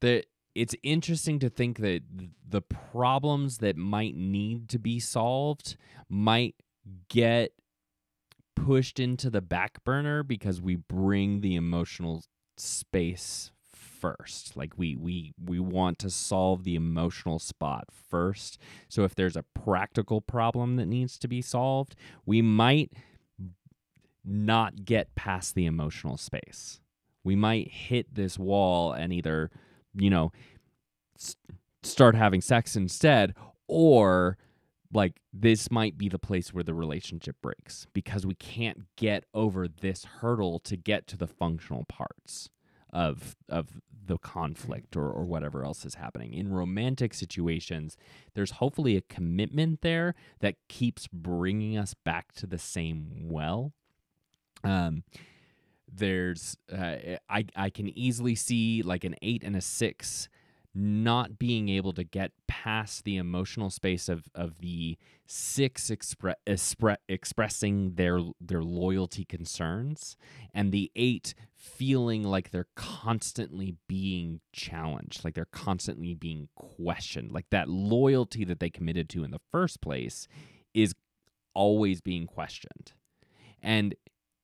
[0.00, 2.02] That it's interesting to think that
[2.48, 5.76] the problems that might need to be solved
[6.08, 6.54] might
[7.08, 7.52] get
[8.56, 12.22] pushed into the back burner because we bring the emotional
[12.56, 13.52] space
[14.00, 18.58] first like we we we want to solve the emotional spot first
[18.88, 21.94] so if there's a practical problem that needs to be solved
[22.24, 22.92] we might
[24.24, 26.80] not get past the emotional space.
[27.24, 29.50] We might hit this wall and either
[29.94, 30.32] you know
[31.82, 33.34] start having sex instead
[33.66, 34.38] or
[34.92, 39.68] like this might be the place where the relationship breaks because we can't get over
[39.68, 42.50] this hurdle to get to the functional parts
[42.92, 46.34] of of the conflict or, or whatever else is happening.
[46.34, 47.96] In romantic situations
[48.34, 53.72] there's hopefully a commitment there that keeps bringing us back to the same well
[54.64, 55.02] um
[55.92, 56.96] there's uh,
[57.28, 60.28] I I can easily see like an 8 and a 6
[60.72, 64.96] not being able to get past the emotional space of of the
[65.26, 70.16] 6 expre- expre- expressing their their loyalty concerns
[70.54, 77.46] and the 8 feeling like they're constantly being challenged like they're constantly being questioned like
[77.50, 80.28] that loyalty that they committed to in the first place
[80.72, 80.94] is
[81.54, 82.92] always being questioned.
[83.62, 83.94] And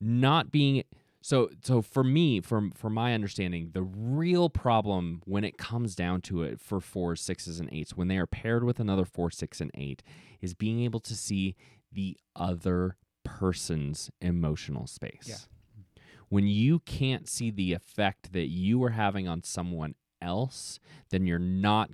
[0.00, 0.82] not being
[1.22, 6.20] so so for me from from my understanding the real problem when it comes down
[6.20, 9.60] to it for fours sixes and eights when they are paired with another four six
[9.60, 10.02] and eight
[10.40, 11.56] is being able to see
[11.92, 16.02] the other person's emotional space Yeah.
[16.28, 20.78] when you can't see the effect that you are having on someone else
[21.10, 21.90] then you're not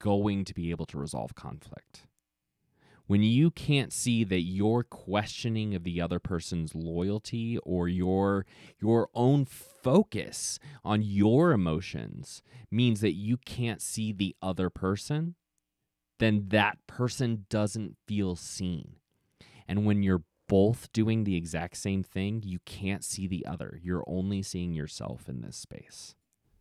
[0.00, 2.02] going to be able to resolve conflict
[3.08, 8.46] when you can't see that your questioning of the other person's loyalty or your
[8.80, 15.34] your own focus on your emotions means that you can't see the other person
[16.18, 18.96] then that person doesn't feel seen.
[19.68, 23.78] And when you're both doing the exact same thing you can't see the other.
[23.82, 26.14] You're only seeing yourself in this space.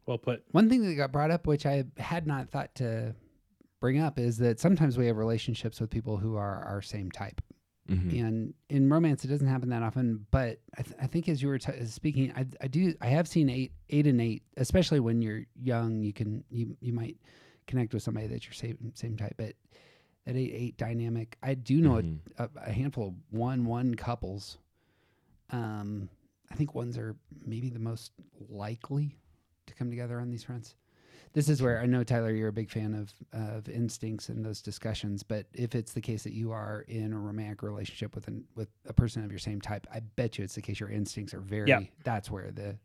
[0.05, 0.43] Well put.
[0.51, 3.15] One thing that got brought up, which I had not thought to
[3.79, 7.41] bring up, is that sometimes we have relationships with people who are our same type.
[7.89, 8.19] Mhm.
[8.21, 11.47] and in romance it doesn't happen that often but i, th- I think as you
[11.47, 15.21] were t- speaking I, I do i have seen eight eight and eight especially when
[15.21, 17.15] you're young you can you, you might
[17.65, 19.53] connect with somebody that's your same same type but
[20.25, 22.19] that eight eight dynamic i do know Mhm.
[22.37, 24.57] a, a, a handful of one one couples
[25.51, 26.09] um
[26.51, 28.11] I think ones are maybe the most
[28.49, 29.15] likely
[29.67, 30.75] to come together on these fronts.
[31.33, 34.61] This is where I know Tyler, you're a big fan of of instincts and those
[34.61, 35.23] discussions.
[35.23, 38.69] But if it's the case that you are in a romantic relationship with an with
[38.87, 41.41] a person of your same type, I bet you it's the case your instincts are
[41.41, 41.69] very.
[41.69, 41.81] Yeah.
[42.03, 42.77] That's where the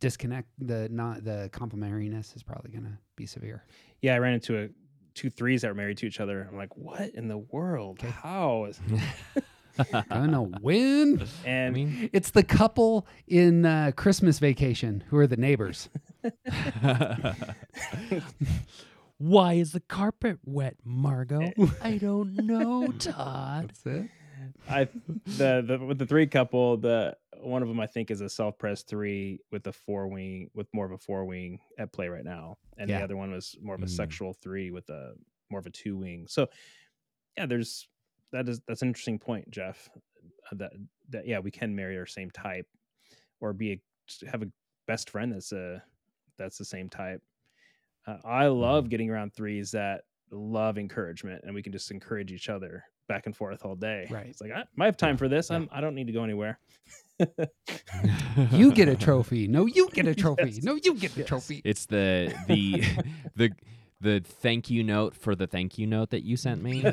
[0.00, 3.64] disconnect, the not the complementariness is probably going to be severe.
[4.02, 4.68] Yeah, I ran into a
[5.14, 6.46] two threes that were married to each other.
[6.50, 7.98] I'm like, what in the world?
[8.00, 8.10] Okay.
[8.10, 8.66] How?
[8.66, 8.78] Is,
[10.10, 11.22] Gonna win.
[11.44, 15.88] and I mean, It's the couple in uh, Christmas Vacation who are the neighbors.
[19.18, 21.52] why is the carpet wet, Margo?
[21.82, 23.68] I don't know, Todd.
[23.68, 24.10] That's it.
[24.68, 24.88] I
[25.26, 28.58] the the with the three couple, the one of them I think is a self
[28.58, 32.24] pres three with a four wing with more of a four wing at play right
[32.24, 32.98] now, and Yeah.
[32.98, 33.90] the other one was more of a Mm.
[33.90, 35.14] sexual three with a
[35.50, 36.26] more of a two wing.
[36.28, 36.48] So
[37.36, 37.88] yeah, there's
[38.32, 39.88] that is that's an interesting point, Jeff.
[40.50, 40.72] uh, That
[41.10, 42.66] that yeah, we can marry our same type,
[43.40, 43.80] or be a,
[44.30, 44.50] have a
[44.86, 45.82] best friend that's a
[46.36, 47.22] that's the same type.
[48.06, 52.48] Uh, I love getting around threes that love encouragement, and we can just encourage each
[52.48, 54.06] other back and forth all day.
[54.10, 54.26] Right.
[54.26, 55.50] It's like I, I have time for this.
[55.50, 55.56] Yeah.
[55.56, 56.58] I'm I don't need to go anywhere.
[58.52, 59.48] You get a trophy.
[59.48, 60.50] No, you get a trophy.
[60.50, 60.62] Yes.
[60.64, 61.28] No, you get the Yes.
[61.28, 61.62] trophy.
[61.64, 62.84] It's the the
[63.36, 63.50] the
[64.00, 66.84] the thank you note for the thank you note that you sent me.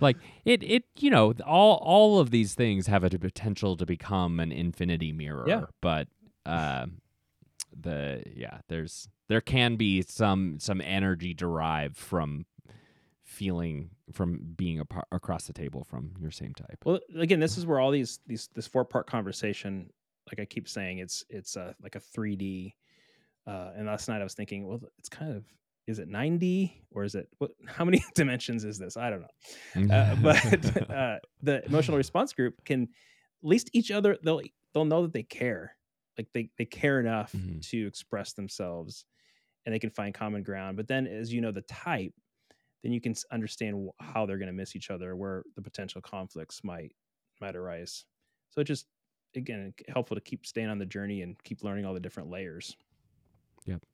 [0.00, 4.40] like it it you know all all of these things have a potential to become
[4.40, 5.44] an infinity mirror.
[5.46, 5.64] Yeah.
[5.80, 6.08] But
[6.46, 7.00] um
[7.78, 12.46] the yeah there's there can be some some energy derived from
[13.30, 16.78] feeling from being apar- across the table from your same type.
[16.84, 19.88] Well, again, this is where all these these this four part conversation,
[20.30, 22.74] like I keep saying, it's it's uh, like a 3D.
[23.46, 25.44] Uh, and last night I was thinking, well, it's kind of
[25.86, 27.52] is it 9D or is it what?
[27.66, 28.96] How many dimensions is this?
[28.96, 29.94] I don't know.
[29.94, 34.42] Uh, but uh, the emotional response group can at least each other they'll
[34.74, 35.76] they'll know that they care,
[36.20, 37.60] like they they care enough Mhm.
[37.62, 39.06] to express themselves,
[39.66, 40.76] and they can find common ground.
[40.76, 42.14] But then, as you know, the type,
[42.82, 46.00] then you can understand wh- how they're going to miss each other, where the potential
[46.02, 46.92] conflicts might
[47.40, 48.06] might arise.
[48.50, 48.86] So just
[49.36, 52.76] again helpful to keep staying on the journey and keep learning all the different layers.
[53.66, 53.84] Yep.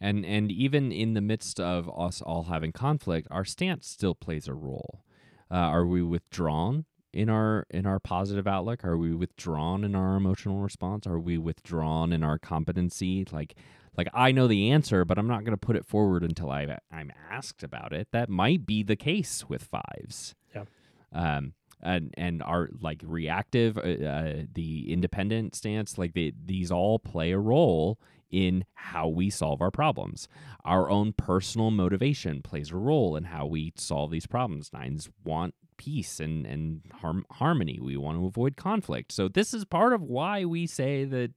[0.00, 4.48] And and even in the midst of us all having conflict our stance still plays
[4.48, 5.04] a role
[5.50, 10.16] uh, are we withdrawn in our in our positive outlook are we withdrawn in our
[10.16, 13.54] emotional response are we withdrawn in our competency like
[13.96, 16.66] like i know the answer but i'm not going to put it forward until i
[16.92, 20.64] i'm asked about it that might be the case with fives Yeah.
[21.12, 26.98] um and and our like reactive uh, uh, the independent stance like they, these all
[26.98, 27.98] play a role
[28.30, 30.28] in how we solve our problems.
[30.62, 34.70] Our own personal motivation plays a role in how we solve these problems.
[34.70, 37.78] Nines want peace and and harm, harmony.
[37.80, 39.12] We want to avoid conflict.
[39.12, 41.32] So this is part of why we say that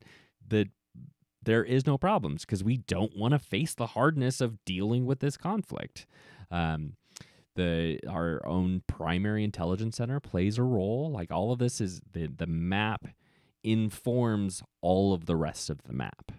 [0.50, 0.68] that
[1.44, 5.20] there is no problems because we don't want to face the hardness of dealing with
[5.20, 6.06] this conflict.
[6.52, 6.94] Um,
[7.56, 11.12] the our own primary intelligence center plays a role.
[11.12, 13.08] Like all of this is the the map
[13.64, 16.32] informs all of the rest of the map.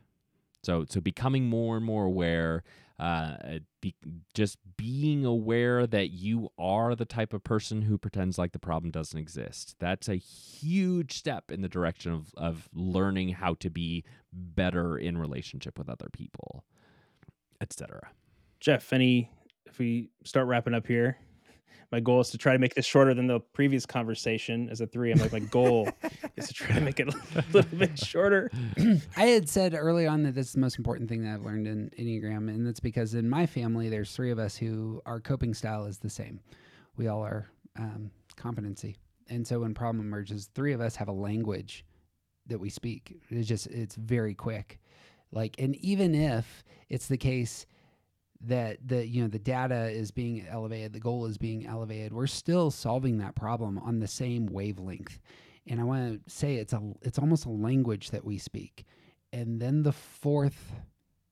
[0.62, 2.62] So so becoming more and more aware,
[3.02, 3.96] uh, be,
[4.32, 8.92] just being aware that you are the type of person who pretends like the problem
[8.92, 9.74] doesn't exist.
[9.80, 15.18] That's a huge step in the direction of of learning how to be better in
[15.18, 16.64] relationship with other people,
[17.60, 18.10] etc.
[18.60, 19.32] Jeff, any
[19.66, 21.18] if we start wrapping up here,
[21.92, 24.86] my goal is to try to make this shorter than the previous conversation as a
[24.86, 25.12] three.
[25.12, 25.90] I'm like my goal
[26.36, 28.50] is to try to make it a little bit shorter.
[29.16, 31.66] I had said early on that this is the most important thing that I've learned
[31.66, 35.52] in Enneagram, and that's because in my family, there's three of us who our coping
[35.52, 36.40] style is the same.
[36.96, 37.46] We all are
[37.78, 38.96] um, competency,
[39.28, 41.84] and so when problem emerges, three of us have a language
[42.46, 43.20] that we speak.
[43.28, 44.80] It's just it's very quick,
[45.30, 47.66] like, and even if it's the case
[48.46, 52.26] that the you know the data is being elevated, the goal is being elevated, we're
[52.26, 55.18] still solving that problem on the same wavelength
[55.66, 58.84] and I want to say it's a it's almost a language that we speak.
[59.32, 60.72] And then the fourth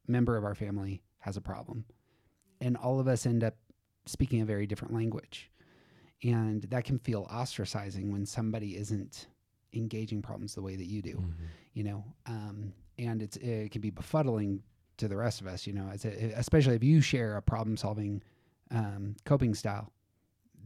[0.07, 1.85] member of our family has a problem,
[2.61, 3.57] and all of us end up
[4.07, 5.51] speaking a very different language,
[6.23, 9.27] and that can feel ostracizing when somebody isn't
[9.75, 11.23] engaging problems the way that you do.
[11.75, 14.61] You know, um, and it's it can be befuddling
[15.01, 15.67] to the rest of us.
[15.67, 18.23] You know, a, especially if you share a problem solving
[18.71, 19.93] um, coping style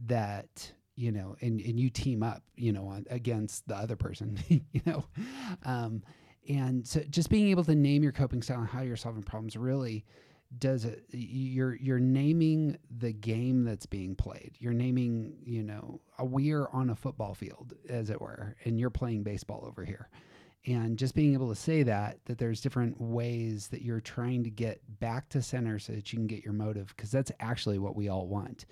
[0.07, 4.37] that you know and and you team up you know on, against the other person
[4.47, 5.05] you know
[5.63, 6.01] um
[6.47, 9.55] and so just being able to name your coping style and how you're solving problems
[9.55, 10.05] really
[10.59, 16.25] does it you're you're naming the game that's being played you're naming you know a
[16.25, 20.09] we're on a football field as it were and you're playing baseball over here
[20.65, 24.49] and just being able to say that that there's different ways that you're trying to
[24.49, 27.95] get back to center so that you can get your motive because that's actually what
[27.95, 28.65] we all want.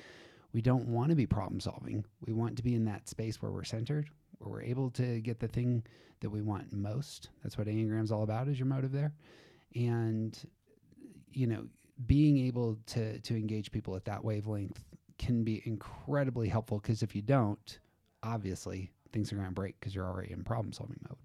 [0.54, 2.06] We don't want to be problem solving.
[2.26, 4.10] We want to be in that space where we're centered
[4.40, 5.84] where we're able to get the thing
[6.20, 7.30] that we want most.
[7.44, 9.14] That's what enneagram's all about is your motive there.
[9.76, 10.38] And
[11.34, 11.66] you know
[12.06, 14.84] being able to to engage people at that wavelength
[15.18, 17.80] can be incredibly helpful because if you don't
[18.24, 21.18] obviously things are going to break because you're already in problem solving mode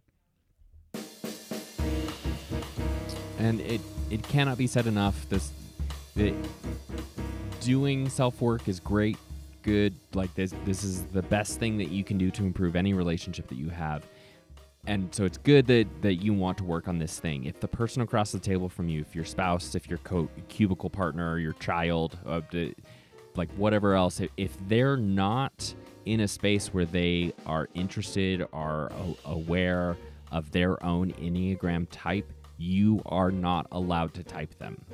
[3.38, 5.28] and it it cannot be said enough.
[5.28, 5.50] This
[6.16, 6.34] that
[7.60, 9.16] doing self work is great
[9.62, 12.92] good like this this is the best thing that you can do to improve any
[12.94, 14.04] relationship that you have.
[14.86, 17.44] And so it's good that that you want to work on this thing.
[17.44, 20.90] If the person across the table from you if your spouse if your co- cubicle
[20.90, 22.74] partner your child uh, the,
[23.36, 25.74] like whatever else if, they're not
[26.06, 28.90] in a space where they are interested are
[29.26, 29.96] aware
[30.32, 34.84] of their own enneagram type you are not allowed to type them.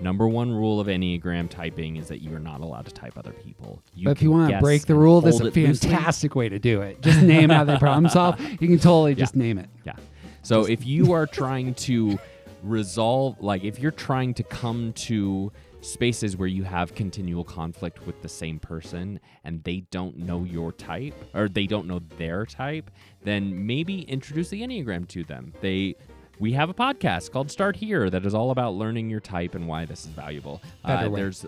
[0.00, 3.32] Number one rule of enneagram typing is that you are not allowed to type other
[3.32, 3.82] people.
[3.94, 6.48] You but if you can want to break the rule this is a fantastic way
[6.48, 7.02] to do it.
[7.02, 8.40] Just name how they problem solve.
[8.40, 9.68] You can totally just name it.
[9.84, 9.96] Yeah.
[10.42, 12.18] So if you are trying to
[12.62, 15.50] resolve, like if you're trying to come to
[15.80, 20.72] spaces where you have continual conflict with the same person and they don't know your
[20.72, 22.90] type or they don't know their type,
[23.22, 25.52] then maybe introduce the Enneagram to them.
[25.60, 25.96] They
[26.38, 29.66] we have a podcast called Start Here that is all about learning your type and
[29.66, 30.60] why this is valuable.
[30.86, 31.20] Better Uh, way.
[31.20, 31.46] there's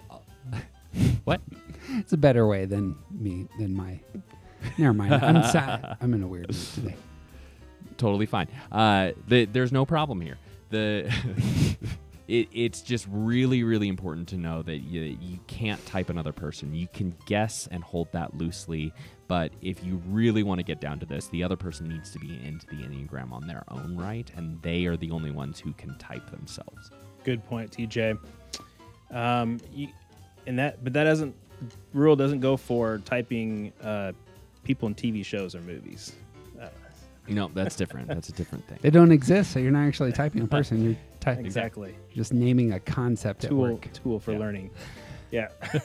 [1.24, 1.40] what?
[1.90, 3.98] it's a better way than me than my
[4.76, 6.94] never mind i'm sad i'm in a weird mood today
[7.96, 8.48] totally fine.
[8.72, 10.38] Uh, the, there's no problem here.
[10.70, 11.12] The
[12.30, 16.72] it, it's just really, really important to know that you, you can't type another person.
[16.72, 18.92] You can guess and hold that loosely,
[19.26, 22.20] but if you really want to get down to this, the other person needs to
[22.20, 25.72] be into the enneagram on their own right, and they are the only ones who
[25.72, 26.90] can type themselves.
[27.24, 28.16] Good point, TJ.
[29.10, 29.88] Um, you,
[30.46, 31.34] and that, but that doesn't
[31.92, 34.12] rule doesn't go for typing uh,
[34.62, 36.12] people in TV shows or movies.
[36.60, 36.68] Uh,
[37.26, 38.06] No, that's different.
[38.06, 38.78] that's a different thing.
[38.82, 41.94] they don't exist so you're not actually typing a person you're ty- exactly.
[42.14, 44.38] just naming a concept at Tool work tool for Yeah.
[44.38, 44.70] learning.
[45.32, 45.46] Yeah.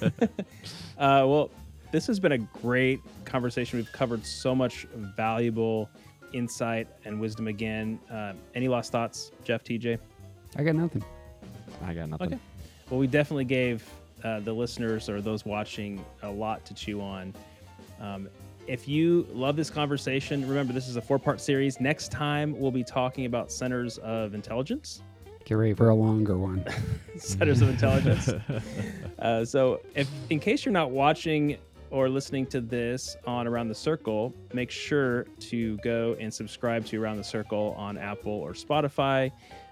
[0.97, 1.51] uh, well,
[1.91, 3.77] this has been a great conversation.
[3.77, 5.87] We've covered so much valuable
[6.33, 7.99] insight and wisdom again.
[8.11, 9.99] Uh, any last thoughts, Jeff, TJ?
[10.57, 11.03] i got nothing
[11.83, 12.27] I got nothing.
[12.33, 12.39] Okay.
[12.89, 13.87] Well, we definitely gave
[14.23, 17.33] uh, the listeners or those watching a lot to chew on.
[17.99, 18.27] Um,
[18.65, 21.79] if you love this conversation, remember this is a four part series.
[21.79, 25.03] Next time, we'll be talking about centers of intelligence.
[25.45, 26.65] Get ready for a longer one
[27.17, 28.31] centers of intelligence.
[29.17, 31.57] Uh, so, if in case you're not watching
[31.89, 37.01] or listening to this on Around the Circle, make sure to go and subscribe to
[37.01, 39.31] Around the Circle on Apple or Spotify,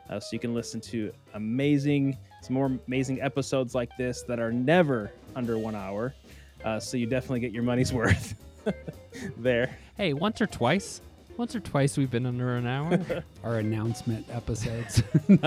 [0.09, 4.51] uh, so you can listen to amazing, some more amazing episodes like this that are
[4.51, 6.15] never under one hour.
[6.63, 8.33] Uh, so you definitely get your money's worth
[9.37, 9.77] there.
[9.97, 11.01] Hey, once or twice,
[11.37, 13.23] once or twice we've been under an hour.
[13.43, 15.03] our announcement episodes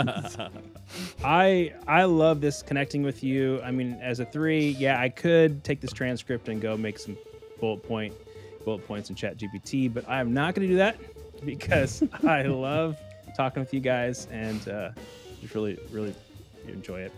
[1.25, 3.61] I I love this connecting with you.
[3.63, 7.17] I mean, as a three, yeah, I could take this transcript and go make some
[7.61, 8.15] bullet point
[8.65, 10.99] bullet points in Chat GPT, but I am not going to do that
[11.45, 12.99] because I love
[13.37, 14.91] talking with you guys and uh,
[15.41, 16.15] just really really
[16.67, 17.13] enjoy it.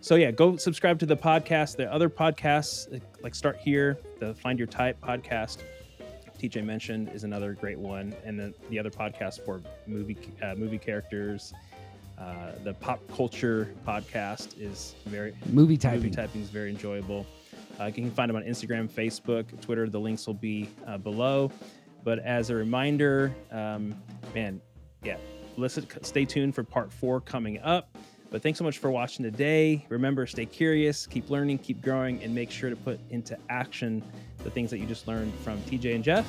[0.00, 1.76] So yeah, go subscribe to the podcast.
[1.76, 5.58] The other podcasts like Start Here, the Find Your Type podcast.
[6.38, 10.78] TJ mentioned is another great one, and then the other podcast for movie uh, movie
[10.78, 11.52] characters.
[12.18, 16.00] Uh, the pop culture podcast is very movie typing.
[16.00, 17.26] movie typing is very enjoyable.
[17.80, 19.88] Uh, you can find them on Instagram, Facebook, Twitter.
[19.88, 21.52] The links will be uh, below.
[22.04, 23.94] But as a reminder, um,
[24.34, 24.60] man,
[25.04, 25.16] yeah,
[25.56, 27.96] listen, stay tuned for part four coming up.
[28.30, 29.86] But thanks so much for watching today.
[29.88, 34.02] Remember, stay curious, keep learning, keep growing, and make sure to put into action
[34.48, 36.26] the things that you just learned from TJ and Jeff.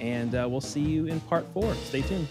[0.00, 1.74] And uh, we'll see you in part four.
[1.86, 2.28] Stay tuned.